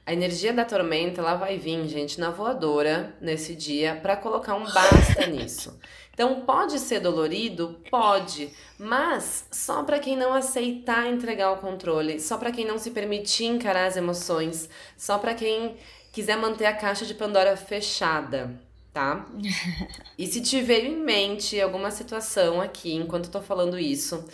A 0.06 0.14
energia 0.14 0.52
da 0.52 0.66
tormenta 0.66 1.22
ela 1.22 1.36
vai 1.36 1.58
vir, 1.58 1.88
gente, 1.88 2.20
na 2.20 2.32
voadora 2.32 3.16
nesse 3.22 3.56
dia 3.56 3.96
para 4.02 4.18
colocar 4.18 4.56
um 4.56 4.66
basta 4.66 5.26
nisso. 5.30 5.80
Então 6.14 6.42
pode 6.42 6.80
ser 6.80 7.00
dolorido, 7.00 7.80
pode, 7.90 8.52
mas 8.78 9.48
só 9.52 9.84
para 9.84 10.00
quem 10.00 10.18
não 10.18 10.34
aceitar 10.34 11.08
entregar 11.08 11.52
o 11.52 11.58
controle, 11.58 12.20
só 12.20 12.38
para 12.38 12.52
quem 12.52 12.66
não 12.66 12.78
se 12.78 12.92
permitir 12.92 13.46
encarar 13.46 13.86
as 13.86 13.96
emoções, 13.96 14.70
só 14.98 15.18
para 15.18 15.34
quem 15.34 15.78
quiser 16.12 16.38
manter 16.38 16.66
a 16.66 16.76
caixa 16.76 17.06
de 17.06 17.14
Pandora 17.14 17.56
fechada, 17.56 18.60
tá? 18.94 19.28
e 20.18 20.28
se 20.28 20.42
tiver 20.42 20.86
em 20.86 20.98
mente 20.98 21.60
alguma 21.60 21.92
situação 21.92 22.62
aqui, 22.62 22.94
enquanto 22.94 23.26
eu 23.26 23.32
tô 23.32 23.42
falando 23.42 23.78
isso, 23.78 24.26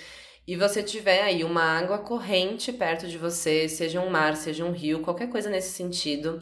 e 0.47 0.55
você 0.55 0.83
tiver 0.83 1.23
aí 1.23 1.43
uma 1.43 1.63
água 1.63 1.97
corrente 1.97 2.71
perto 2.71 3.07
de 3.07 3.17
você, 3.17 3.67
seja 3.67 3.99
um 3.99 4.09
mar, 4.09 4.35
seja 4.35 4.63
um 4.63 4.71
rio, 4.71 5.01
qualquer 5.01 5.29
coisa 5.29 5.49
nesse 5.49 5.71
sentido, 5.71 6.41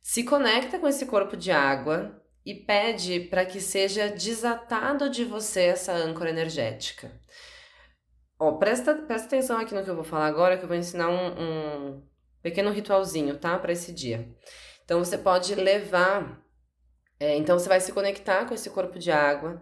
se 0.00 0.22
conecta 0.22 0.78
com 0.78 0.86
esse 0.86 1.06
corpo 1.06 1.36
de 1.36 1.50
água 1.50 2.20
e 2.46 2.54
pede 2.54 3.20
para 3.20 3.44
que 3.44 3.60
seja 3.60 4.08
desatado 4.08 5.08
de 5.08 5.24
você 5.24 5.62
essa 5.62 5.92
âncora 5.92 6.30
energética. 6.30 7.10
Ó, 8.38 8.52
presta, 8.52 8.94
presta 8.94 9.26
atenção 9.26 9.58
aqui 9.58 9.74
no 9.74 9.82
que 9.82 9.90
eu 9.90 9.94
vou 9.94 10.04
falar 10.04 10.26
agora, 10.26 10.56
que 10.56 10.64
eu 10.64 10.68
vou 10.68 10.76
ensinar 10.76 11.08
um, 11.08 11.42
um 11.42 12.02
pequeno 12.44 12.70
ritualzinho, 12.70 13.38
tá? 13.38 13.58
Para 13.58 13.72
esse 13.72 13.90
dia. 13.90 14.28
Então 14.84 15.02
você 15.02 15.16
pode 15.16 15.54
levar. 15.54 16.40
É, 17.18 17.36
então 17.36 17.58
você 17.58 17.68
vai 17.68 17.80
se 17.80 17.90
conectar 17.90 18.44
com 18.44 18.54
esse 18.54 18.68
corpo 18.68 18.98
de 18.98 19.10
água. 19.10 19.60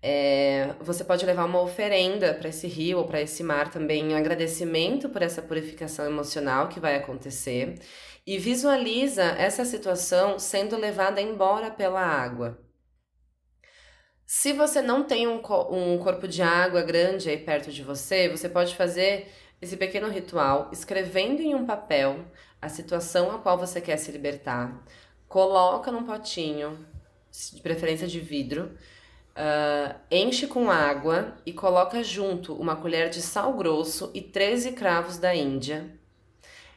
É, 0.00 0.74
você 0.80 1.02
pode 1.02 1.24
levar 1.24 1.46
uma 1.46 1.60
oferenda 1.60 2.34
para 2.34 2.50
esse 2.50 2.68
rio 2.68 2.98
ou 2.98 3.06
para 3.06 3.20
esse 3.20 3.42
mar 3.42 3.70
também, 3.70 4.12
em 4.12 4.14
agradecimento 4.14 5.08
por 5.08 5.22
essa 5.22 5.42
purificação 5.42 6.04
emocional 6.06 6.68
que 6.68 6.78
vai 6.78 6.96
acontecer. 6.96 7.80
E 8.26 8.38
visualiza 8.38 9.22
essa 9.22 9.64
situação 9.64 10.38
sendo 10.38 10.76
levada 10.76 11.20
embora 11.20 11.70
pela 11.70 12.02
água. 12.02 12.58
Se 14.26 14.52
você 14.52 14.82
não 14.82 15.02
tem 15.02 15.26
um, 15.26 15.40
um 15.70 15.98
corpo 15.98 16.28
de 16.28 16.42
água 16.42 16.82
grande 16.82 17.30
aí 17.30 17.38
perto 17.38 17.72
de 17.72 17.82
você, 17.82 18.28
você 18.28 18.46
pode 18.50 18.76
fazer 18.76 19.32
esse 19.60 19.76
pequeno 19.76 20.08
ritual 20.08 20.68
escrevendo 20.72 21.40
em 21.40 21.54
um 21.54 21.66
papel 21.66 22.24
a 22.60 22.68
situação 22.68 23.30
a 23.30 23.38
qual 23.38 23.58
você 23.58 23.80
quer 23.80 23.96
se 23.96 24.10
libertar, 24.10 24.84
coloca 25.28 25.92
num 25.92 26.04
potinho, 26.04 26.78
de 27.52 27.60
preferência 27.60 28.06
de 28.06 28.18
vidro, 28.18 28.72
uh, 29.36 29.94
enche 30.10 30.46
com 30.46 30.70
água 30.70 31.36
e 31.46 31.52
coloca 31.52 32.02
junto 32.02 32.54
uma 32.54 32.76
colher 32.76 33.08
de 33.10 33.22
sal 33.22 33.52
grosso 33.54 34.10
e 34.14 34.20
13 34.20 34.72
cravos 34.72 35.18
da 35.18 35.34
Índia. 35.34 35.90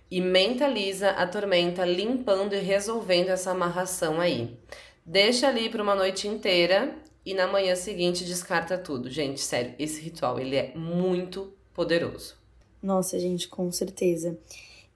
E 0.09 0.19
mentaliza 0.19 1.11
a 1.11 1.25
tormenta, 1.25 1.85
limpando 1.85 2.53
e 2.53 2.59
resolvendo 2.59 3.29
essa 3.29 3.51
amarração 3.51 4.19
aí. 4.19 4.59
Deixa 5.05 5.47
ali 5.47 5.69
por 5.69 5.79
uma 5.79 5.95
noite 5.95 6.27
inteira 6.27 6.95
e 7.25 7.33
na 7.33 7.47
manhã 7.47 7.75
seguinte 7.75 8.25
descarta 8.25 8.77
tudo. 8.77 9.09
Gente, 9.09 9.39
sério, 9.39 9.73
esse 9.79 10.01
ritual 10.01 10.37
ele 10.37 10.57
é 10.57 10.73
muito 10.75 11.55
poderoso. 11.73 12.40
Nossa, 12.81 13.19
gente, 13.19 13.47
com 13.47 13.71
certeza. 13.71 14.37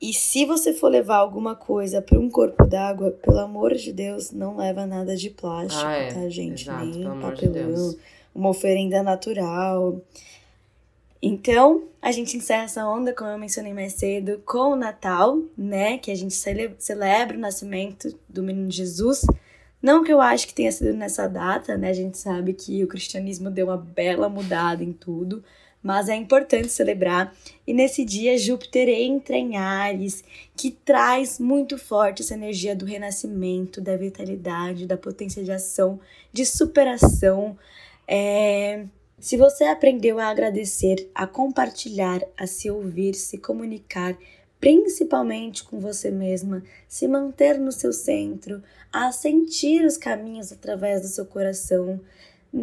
E 0.02 0.14
se 0.14 0.46
você 0.46 0.74
for 0.74 0.90
levar 0.90 1.18
alguma 1.18 1.56
coisa 1.56 2.02
para 2.02 2.20
um 2.20 2.30
corpo 2.30 2.66
d'água, 2.66 3.12
pelo 3.12 3.40
amor 3.40 3.74
de 3.76 3.94
Deus, 3.94 4.32
não 4.32 4.58
leva 4.58 4.86
nada 4.86 5.16
de 5.16 5.30
plástico, 5.30 5.86
ah, 5.86 5.94
é. 5.94 6.14
tá, 6.14 6.30
gente? 6.30 6.64
Exato, 6.64 6.86
Nem 6.86 7.20
papelão, 7.20 7.92
de 7.92 7.98
uma 8.34 8.50
oferenda 8.50 9.02
natural. 9.02 10.02
Então, 11.22 11.86
a 12.02 12.12
gente 12.12 12.38
encerra 12.38 12.66
essa 12.66 12.88
onda, 12.88 13.14
como 13.14 13.30
eu 13.32 13.38
mencionei 13.38 13.74
mais 13.74 13.94
cedo, 13.94 14.42
com 14.46 14.74
o 14.74 14.76
Natal, 14.76 15.40
né? 15.58 15.98
Que 15.98 16.12
a 16.12 16.16
gente 16.16 16.36
celebra 16.36 17.38
o 17.38 17.40
nascimento 17.40 18.16
do 18.28 18.44
menino 18.44 18.70
Jesus. 18.70 19.26
Não 19.82 20.04
que 20.04 20.12
eu 20.12 20.20
acho 20.20 20.48
que 20.48 20.54
tenha 20.54 20.72
sido 20.72 20.94
nessa 20.94 21.28
data, 21.28 21.78
né? 21.78 21.90
A 21.90 21.94
gente 21.94 22.18
sabe 22.18 22.54
que 22.54 22.84
o 22.84 22.88
cristianismo 22.88 23.50
deu 23.50 23.68
uma 23.68 23.78
bela 23.78 24.28
mudada 24.28 24.84
em 24.84 24.92
tudo, 24.92 25.44
mas 25.86 26.10
é 26.10 26.16
importante 26.16 26.70
celebrar. 26.70 27.32
E 27.68 27.72
nesse 27.72 28.04
dia, 28.04 28.40
Júpiter 28.40 28.90
entra 28.90 29.36
em 29.36 29.56
Ares, 29.56 30.24
que 30.58 30.72
traz 30.72 31.38
muito 31.38 31.78
forte 31.78 32.24
essa 32.24 32.34
energia 32.34 32.76
do 32.76 32.86
renascimento, 32.86 33.80
da 33.80 33.96
vitalidade, 33.96 34.88
da 34.88 34.98
potência 34.98 35.44
de 35.44 35.52
ação, 35.52 36.00
de 36.34 36.44
superação. 36.44 37.56
É... 38.08 38.86
Se 39.20 39.38
você 39.38 39.66
aprendeu 39.66 40.18
a 40.18 40.26
agradecer, 40.26 41.08
a 41.14 41.28
compartilhar, 41.28 42.20
a 42.36 42.48
se 42.48 42.68
ouvir, 42.72 43.14
se 43.14 43.38
comunicar, 43.38 44.18
principalmente 44.60 45.64
com 45.64 45.80
você 45.80 46.10
mesma, 46.10 46.64
se 46.88 47.08
manter 47.08 47.60
no 47.60 47.72
seu 47.72 47.94
centro, 47.94 48.64
a 48.92 49.12
sentir 49.12 49.86
os 49.86 49.98
caminhos 49.98 50.52
através 50.52 51.04
do 51.04 51.08
seu 51.08 51.28
coração. 51.28 52.02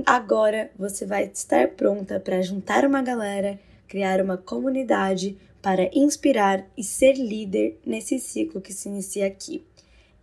Agora 0.07 0.71
você 0.79 1.05
vai 1.05 1.25
estar 1.25 1.69
pronta 1.69 2.19
para 2.19 2.41
juntar 2.41 2.87
uma 2.87 3.03
galera, 3.03 3.61
criar 3.87 4.23
uma 4.23 4.39
comunidade 4.39 5.37
para 5.61 5.91
inspirar 5.93 6.67
e 6.75 6.83
ser 6.83 7.13
líder 7.13 7.79
nesse 7.85 8.19
ciclo 8.19 8.63
que 8.63 8.73
se 8.73 8.89
inicia 8.89 9.27
aqui. 9.27 9.63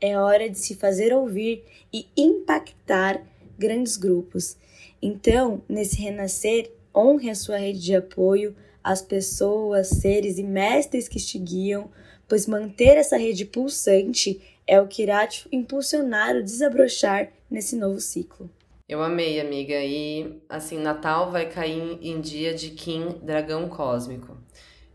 É 0.02 0.18
hora 0.18 0.50
de 0.50 0.58
se 0.58 0.74
fazer 0.74 1.14
ouvir 1.14 1.64
e 1.94 2.08
impactar 2.18 3.22
grandes 3.60 3.96
grupos. 3.96 4.58
Então, 5.00 5.62
nesse 5.70 6.02
renascer, 6.02 6.72
honre 6.96 7.30
a 7.30 7.36
sua 7.36 7.58
rede 7.58 7.80
de 7.80 7.96
apoio, 7.96 8.56
as 8.84 9.04
pessoas, 9.04 9.90
seres 9.90 10.40
e 10.40 10.44
mestres 10.44 11.08
que 11.08 11.20
te 11.20 11.38
guiam, 11.38 11.92
pois 12.28 12.48
manter 12.48 12.98
essa 12.98 13.18
rede 13.18 13.46
pulsante 13.46 14.42
é 14.66 14.82
o 14.82 14.88
que 14.88 15.04
irá 15.04 15.28
te 15.28 15.48
impulsionar 15.52 16.36
o 16.36 16.44
desabrochar 16.44 17.32
nesse 17.52 17.76
novo 17.76 18.00
ciclo. 18.00 18.50
Eu 18.90 19.04
amei, 19.04 19.40
amiga. 19.40 19.76
E 19.76 20.42
assim, 20.50 20.80
Natal 20.80 21.30
vai 21.30 21.46
cair 21.48 22.00
em 22.02 22.20
dia 22.20 22.56
de 22.56 22.72
Kim 22.72 23.20
Dragão 23.22 23.70
Cósmico. 23.70 24.36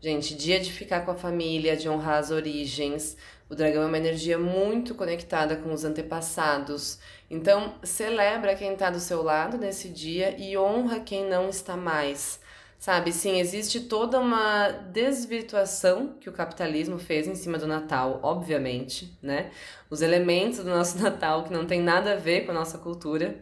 Gente, 0.01 0.35
dia 0.35 0.59
de 0.59 0.69
ficar 0.69 1.05
com 1.05 1.11
a 1.11 1.15
família, 1.15 1.77
de 1.77 1.87
honrar 1.87 2.17
as 2.19 2.29
origens. 2.29 3.15
O 3.49 3.55
dragão 3.55 3.83
é 3.83 3.85
uma 3.85 3.97
energia 3.97 4.37
muito 4.37 4.93
conectada 4.95 5.55
com 5.55 5.71
os 5.71 5.85
antepassados. 5.85 6.99
Então, 7.31 7.75
celebra 7.83 8.53
quem 8.53 8.73
está 8.73 8.89
do 8.89 8.99
seu 8.99 9.23
lado 9.23 9.57
nesse 9.57 9.87
dia 9.87 10.35
e 10.37 10.57
honra 10.57 10.99
quem 10.99 11.25
não 11.29 11.47
está 11.47 11.77
mais. 11.77 12.41
Sabe, 12.77 13.13
sim, 13.13 13.39
existe 13.39 13.79
toda 13.79 14.19
uma 14.19 14.71
desvirtuação 14.91 16.17
que 16.19 16.29
o 16.29 16.33
capitalismo 16.33 16.99
fez 16.99 17.27
em 17.27 17.35
cima 17.35 17.57
do 17.57 17.65
Natal, 17.65 18.19
obviamente, 18.21 19.17
né? 19.23 19.51
Os 19.89 20.01
elementos 20.01 20.59
do 20.59 20.69
nosso 20.69 20.99
Natal 21.01 21.45
que 21.45 21.53
não 21.53 21.65
tem 21.65 21.81
nada 21.81 22.11
a 22.11 22.17
ver 22.17 22.41
com 22.45 22.51
a 22.51 22.55
nossa 22.55 22.77
cultura. 22.77 23.41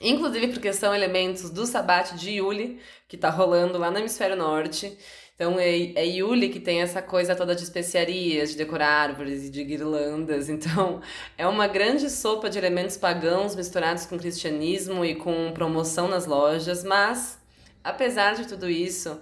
Inclusive 0.00 0.48
porque 0.48 0.72
são 0.72 0.94
elementos 0.94 1.50
do 1.50 1.66
sabate 1.66 2.16
de 2.16 2.32
Yuli, 2.32 2.80
que 3.08 3.16
tá 3.16 3.30
rolando 3.30 3.78
lá 3.78 3.90
no 3.90 3.98
hemisfério 3.98 4.36
norte. 4.36 4.96
Então 5.34 5.58
é, 5.58 5.92
é 5.94 6.06
Yuli 6.06 6.48
que 6.48 6.60
tem 6.60 6.80
essa 6.80 7.02
coisa 7.02 7.34
toda 7.34 7.54
de 7.54 7.62
especiarias, 7.62 8.50
de 8.50 8.56
decorar 8.56 8.88
árvores 8.88 9.44
e 9.44 9.50
de 9.50 9.64
guirlandas. 9.64 10.48
Então 10.54 11.00
é 11.36 11.46
uma 11.46 11.66
grande 11.66 12.08
sopa 12.08 12.48
de 12.48 12.58
elementos 12.58 12.96
pagãos 12.96 13.56
misturados 13.56 14.06
com 14.06 14.18
cristianismo 14.18 15.04
e 15.04 15.14
com 15.14 15.52
promoção 15.52 16.06
nas 16.08 16.26
lojas, 16.26 16.84
mas 16.84 17.38
apesar 17.82 18.34
de 18.34 18.46
tudo 18.46 18.68
isso, 18.68 19.20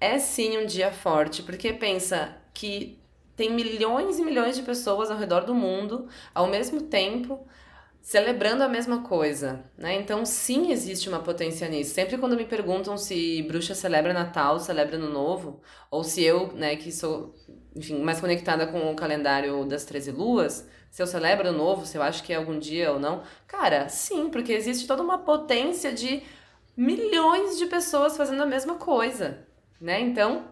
é 0.00 0.18
sim 0.18 0.58
um 0.58 0.66
dia 0.66 0.92
forte, 0.92 1.42
porque 1.42 1.72
pensa 1.72 2.36
que 2.52 2.98
tem 3.36 3.50
milhões 3.50 4.18
e 4.18 4.24
milhões 4.24 4.56
de 4.56 4.62
pessoas 4.62 5.10
ao 5.10 5.18
redor 5.18 5.40
do 5.44 5.54
mundo 5.54 6.08
ao 6.34 6.46
mesmo 6.46 6.82
tempo 6.82 7.46
celebrando 8.04 8.62
a 8.62 8.68
mesma 8.68 9.02
coisa, 9.02 9.64
né? 9.78 9.94
Então, 9.94 10.26
sim, 10.26 10.70
existe 10.70 11.08
uma 11.08 11.20
potência 11.20 11.66
nisso. 11.70 11.94
Sempre 11.94 12.18
quando 12.18 12.36
me 12.36 12.44
perguntam 12.44 12.98
se 12.98 13.40
bruxa 13.44 13.74
celebra 13.74 14.12
Natal, 14.12 14.60
celebra 14.60 14.96
Ano 14.96 15.08
Novo, 15.08 15.62
ou 15.90 16.04
se 16.04 16.22
eu, 16.22 16.52
né, 16.52 16.76
que 16.76 16.92
sou, 16.92 17.34
enfim, 17.74 18.02
mais 18.02 18.20
conectada 18.20 18.66
com 18.66 18.92
o 18.92 18.94
calendário 18.94 19.64
das 19.64 19.86
13 19.86 20.10
luas, 20.10 20.68
se 20.90 21.02
eu 21.02 21.06
celebro 21.06 21.48
Ano 21.48 21.56
Novo, 21.56 21.86
se 21.86 21.96
eu 21.96 22.02
acho 22.02 22.22
que 22.22 22.34
é 22.34 22.36
algum 22.36 22.58
dia 22.58 22.92
ou 22.92 23.00
não, 23.00 23.22
cara, 23.46 23.88
sim, 23.88 24.28
porque 24.28 24.52
existe 24.52 24.86
toda 24.86 25.02
uma 25.02 25.16
potência 25.16 25.90
de 25.90 26.22
milhões 26.76 27.56
de 27.56 27.64
pessoas 27.64 28.18
fazendo 28.18 28.42
a 28.42 28.46
mesma 28.46 28.74
coisa, 28.74 29.46
né? 29.80 29.98
Então, 29.98 30.44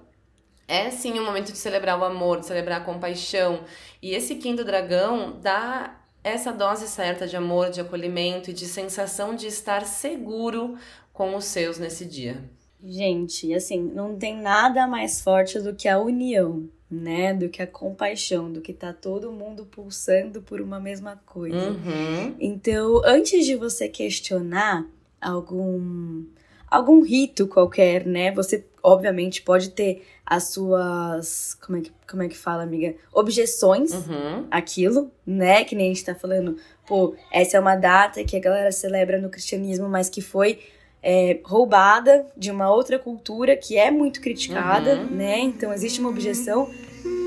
é 0.66 0.90
sim 0.90 1.20
um 1.20 1.24
momento 1.26 1.52
de 1.52 1.58
celebrar 1.58 2.00
o 2.00 2.04
amor, 2.04 2.40
de 2.40 2.46
celebrar 2.46 2.80
a 2.80 2.84
compaixão. 2.84 3.64
E 4.00 4.14
esse 4.14 4.36
do 4.36 4.64
Dragão 4.64 5.38
dá 5.38 6.01
essa 6.24 6.52
dose 6.52 6.88
certa 6.88 7.26
de 7.26 7.36
amor, 7.36 7.70
de 7.70 7.80
acolhimento 7.80 8.50
e 8.50 8.54
de 8.54 8.66
sensação 8.66 9.34
de 9.34 9.46
estar 9.46 9.84
seguro 9.84 10.76
com 11.12 11.34
os 11.36 11.44
seus 11.44 11.78
nesse 11.78 12.04
dia. 12.04 12.42
Gente, 12.84 13.54
assim, 13.54 13.80
não 13.80 14.16
tem 14.16 14.36
nada 14.40 14.86
mais 14.86 15.20
forte 15.20 15.60
do 15.60 15.74
que 15.74 15.88
a 15.88 16.00
união, 16.00 16.68
né? 16.90 17.32
Do 17.32 17.48
que 17.48 17.62
a 17.62 17.66
compaixão, 17.66 18.52
do 18.52 18.60
que 18.60 18.72
tá 18.72 18.92
todo 18.92 19.30
mundo 19.30 19.64
pulsando 19.64 20.42
por 20.42 20.60
uma 20.60 20.80
mesma 20.80 21.20
coisa. 21.24 21.70
Uhum. 21.70 22.34
Então, 22.40 23.00
antes 23.04 23.46
de 23.46 23.54
você 23.54 23.88
questionar 23.88 24.84
algum 25.20 26.24
algum 26.68 27.02
rito 27.02 27.46
qualquer, 27.46 28.06
né? 28.06 28.32
Você 28.32 28.64
obviamente 28.82 29.42
pode 29.42 29.70
ter 29.70 30.04
as 30.32 30.44
suas, 30.44 31.58
como 31.60 31.76
é 31.76 31.82
que, 31.82 31.92
como 32.10 32.22
é 32.22 32.28
que 32.28 32.36
fala, 32.38 32.62
amiga? 32.62 32.94
Objeções 33.12 33.92
uhum. 33.92 34.46
aquilo, 34.50 35.12
né? 35.26 35.62
Que 35.62 35.74
nem 35.74 35.90
a 35.90 35.94
gente 35.94 36.06
tá 36.06 36.14
falando, 36.14 36.56
pô, 36.86 37.14
essa 37.30 37.58
é 37.58 37.60
uma 37.60 37.76
data 37.76 38.24
que 38.24 38.34
a 38.34 38.40
galera 38.40 38.72
celebra 38.72 39.20
no 39.20 39.28
cristianismo, 39.28 39.90
mas 39.90 40.08
que 40.08 40.22
foi 40.22 40.58
é, 41.02 41.38
roubada 41.44 42.24
de 42.34 42.50
uma 42.50 42.70
outra 42.70 42.98
cultura 42.98 43.54
que 43.58 43.76
é 43.76 43.90
muito 43.90 44.22
criticada, 44.22 44.94
uhum. 44.94 45.10
né? 45.10 45.38
Então 45.40 45.70
existe 45.70 46.00
uma 46.00 46.08
objeção, 46.08 46.70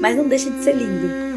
mas 0.02 0.18
não 0.18 0.28
deixa 0.28 0.50
de 0.50 0.64
ser 0.64 0.74
lindo. 0.76 1.35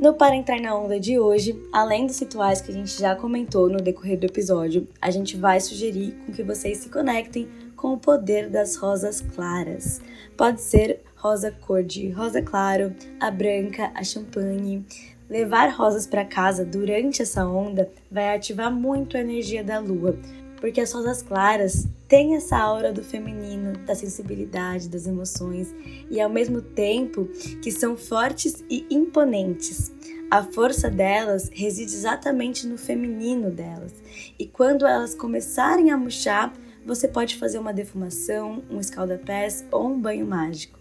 No 0.00 0.14
Para 0.14 0.34
Entrar 0.34 0.58
na 0.58 0.74
Onda 0.74 0.98
de 0.98 1.18
hoje, 1.18 1.62
além 1.70 2.06
dos 2.06 2.18
rituais 2.18 2.62
que 2.62 2.70
a 2.70 2.74
gente 2.74 2.98
já 2.98 3.14
comentou 3.14 3.68
no 3.68 3.76
decorrer 3.76 4.18
do 4.18 4.24
episódio, 4.24 4.88
a 4.98 5.10
gente 5.10 5.36
vai 5.36 5.60
sugerir 5.60 6.12
com 6.24 6.32
que 6.32 6.42
vocês 6.42 6.78
se 6.78 6.88
conectem 6.88 7.46
com 7.76 7.92
o 7.92 7.98
poder 7.98 8.48
das 8.48 8.76
rosas 8.76 9.20
claras. 9.20 10.00
Pode 10.38 10.62
ser 10.62 11.02
rosa 11.14 11.50
cor 11.50 11.82
de 11.82 12.08
rosa 12.08 12.40
claro, 12.40 12.94
a 13.20 13.30
branca, 13.30 13.90
a 13.94 14.02
champanhe. 14.02 14.86
Levar 15.28 15.68
rosas 15.68 16.06
para 16.06 16.24
casa 16.24 16.64
durante 16.64 17.20
essa 17.20 17.46
onda 17.46 17.90
vai 18.10 18.34
ativar 18.34 18.72
muito 18.72 19.18
a 19.18 19.20
energia 19.20 19.62
da 19.62 19.78
lua, 19.78 20.18
porque 20.60 20.80
as 20.80 20.92
rosas 20.92 21.22
claras 21.22 21.88
têm 22.06 22.36
essa 22.36 22.58
aura 22.58 22.92
do 22.92 23.02
feminino, 23.02 23.72
da 23.86 23.94
sensibilidade, 23.94 24.88
das 24.88 25.06
emoções 25.06 25.74
e 26.10 26.20
ao 26.20 26.28
mesmo 26.28 26.60
tempo 26.60 27.26
que 27.62 27.70
são 27.72 27.96
fortes 27.96 28.64
e 28.68 28.86
imponentes. 28.90 29.92
A 30.30 30.44
força 30.44 30.88
delas 30.88 31.50
reside 31.52 31.92
exatamente 31.92 32.66
no 32.66 32.78
feminino 32.78 33.50
delas. 33.50 33.92
E 34.38 34.46
quando 34.46 34.86
elas 34.86 35.14
começarem 35.14 35.90
a 35.90 35.96
murchar, 35.96 36.54
você 36.86 37.08
pode 37.08 37.36
fazer 37.36 37.58
uma 37.58 37.72
defumação, 37.72 38.62
um 38.70 38.78
escalda-pés 38.78 39.64
ou 39.72 39.88
um 39.88 40.00
banho 40.00 40.26
mágico. 40.26 40.78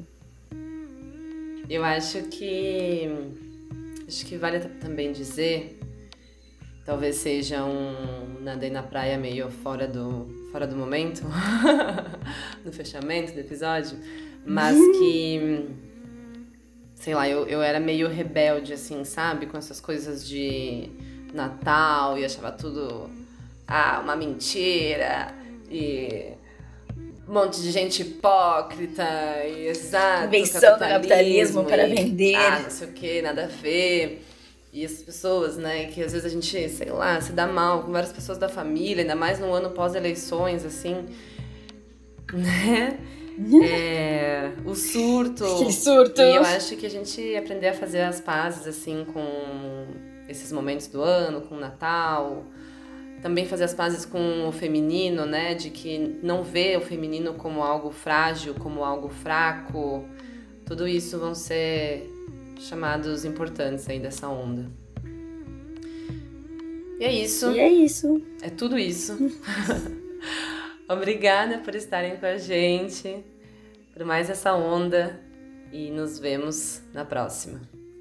Eu 1.70 1.84
acho 1.84 2.24
que 2.24 3.08
acho 4.08 4.26
que 4.26 4.38
vale 4.38 4.60
também 4.82 5.12
dizer, 5.12 5.79
talvez 6.90 7.18
seja 7.18 7.64
um 7.64 8.42
nadei 8.42 8.72
na 8.72 8.82
praia 8.82 9.16
meio 9.16 9.52
fora 9.52 9.88
do 9.88 10.28
fora 10.52 10.66
do 10.66 10.76
momento, 10.76 11.22
no 12.66 12.74
fechamento 12.74 13.32
do 13.32 13.40
episódio, 13.40 13.96
mas 14.44 14.76
que 14.98 15.70
sei 16.96 17.14
lá, 17.14 17.30
eu, 17.30 17.46
eu 17.46 17.62
era 17.62 17.80
meio 17.80 18.10
rebelde, 18.10 18.74
assim, 18.74 19.04
sabe? 19.04 19.46
Com 19.46 19.56
essas 19.56 19.80
coisas 19.80 20.28
de 20.28 20.90
Natal 21.32 22.18
e 22.18 22.26
achava 22.26 22.52
tudo 22.52 23.08
ah, 23.68 24.02
uma 24.04 24.16
mentira 24.16 25.32
e 25.70 26.34
um 27.28 27.32
monte 27.32 27.62
de 27.62 27.70
gente 27.70 28.02
hipócrita 28.02 29.06
e 29.46 29.68
exato. 29.68 30.26
Invenção 30.26 30.74
do 30.74 30.80
capitalismo 30.80 31.66
para 31.66 31.86
vender. 31.86 32.34
Ah, 32.34 32.62
não 32.62 32.72
sei 32.72 32.88
o 32.88 32.92
que, 32.94 33.22
nada 33.22 33.44
a 33.44 33.48
ver. 33.48 34.26
E 34.72 34.86
as 34.86 35.02
pessoas, 35.02 35.58
né, 35.58 35.86
que 35.86 36.04
às 36.04 36.12
vezes 36.12 36.26
a 36.26 36.30
gente, 36.30 36.70
sei 36.70 36.92
lá, 36.92 37.20
se 37.20 37.32
dá 37.32 37.48
mal 37.48 37.84
com 37.84 37.92
várias 37.92 38.14
pessoas 38.14 38.38
da 38.38 38.48
família, 38.48 39.02
ainda 39.02 39.16
mais 39.16 39.40
no 39.40 39.52
ano 39.52 39.72
pós-eleições, 39.72 40.64
assim, 40.64 41.06
né? 42.32 43.00
é, 43.64 44.52
o 44.66 44.76
surto. 44.76 45.44
Que 45.64 45.72
surto! 45.72 46.22
E 46.22 46.36
eu 46.36 46.44
acho 46.44 46.76
que 46.76 46.86
a 46.86 46.90
gente 46.90 47.36
aprender 47.36 47.70
a 47.70 47.74
fazer 47.74 48.02
as 48.02 48.20
pazes, 48.22 48.68
assim, 48.68 49.06
com 49.12 49.24
esses 50.28 50.52
momentos 50.52 50.88
do 50.88 51.02
ano, 51.02 51.42
com 51.42 51.56
o 51.56 51.60
Natal. 51.60 52.44
Também 53.22 53.46
fazer 53.46 53.66
as 53.66 53.74
pazes 53.74 54.06
com 54.06 54.48
o 54.48 54.52
feminino, 54.52 55.26
né? 55.26 55.56
De 55.56 55.70
que 55.70 56.20
não 56.22 56.44
vê 56.44 56.78
o 56.78 56.82
feminino 56.82 57.34
como 57.34 57.62
algo 57.64 57.92
frágil, 57.92 58.54
como 58.54 58.84
algo 58.84 59.10
fraco. 59.10 60.06
Tudo 60.66 60.88
isso 60.88 61.18
vão 61.18 61.34
ser 61.34 62.10
chamados 62.60 63.26
importantes 63.26 63.88
aí 63.90 64.00
dessa 64.00 64.28
onda. 64.28 64.70
E 67.00 67.04
é 67.04 67.14
isso. 67.14 67.52
E 67.52 67.60
é 67.60 67.70
isso. 67.70 68.22
É 68.42 68.50
tudo 68.50 68.78
isso. 68.78 69.18
Obrigada 70.88 71.60
por 71.60 71.76
estarem 71.76 72.18
com 72.18 72.26
a 72.26 72.38
gente, 72.38 73.24
por 73.94 74.04
mais 74.04 74.30
essa 74.30 74.54
onda 74.54 75.20
e 75.72 75.90
nos 75.92 76.20
vemos 76.20 76.82
na 76.94 77.06
próxima. 77.06 77.62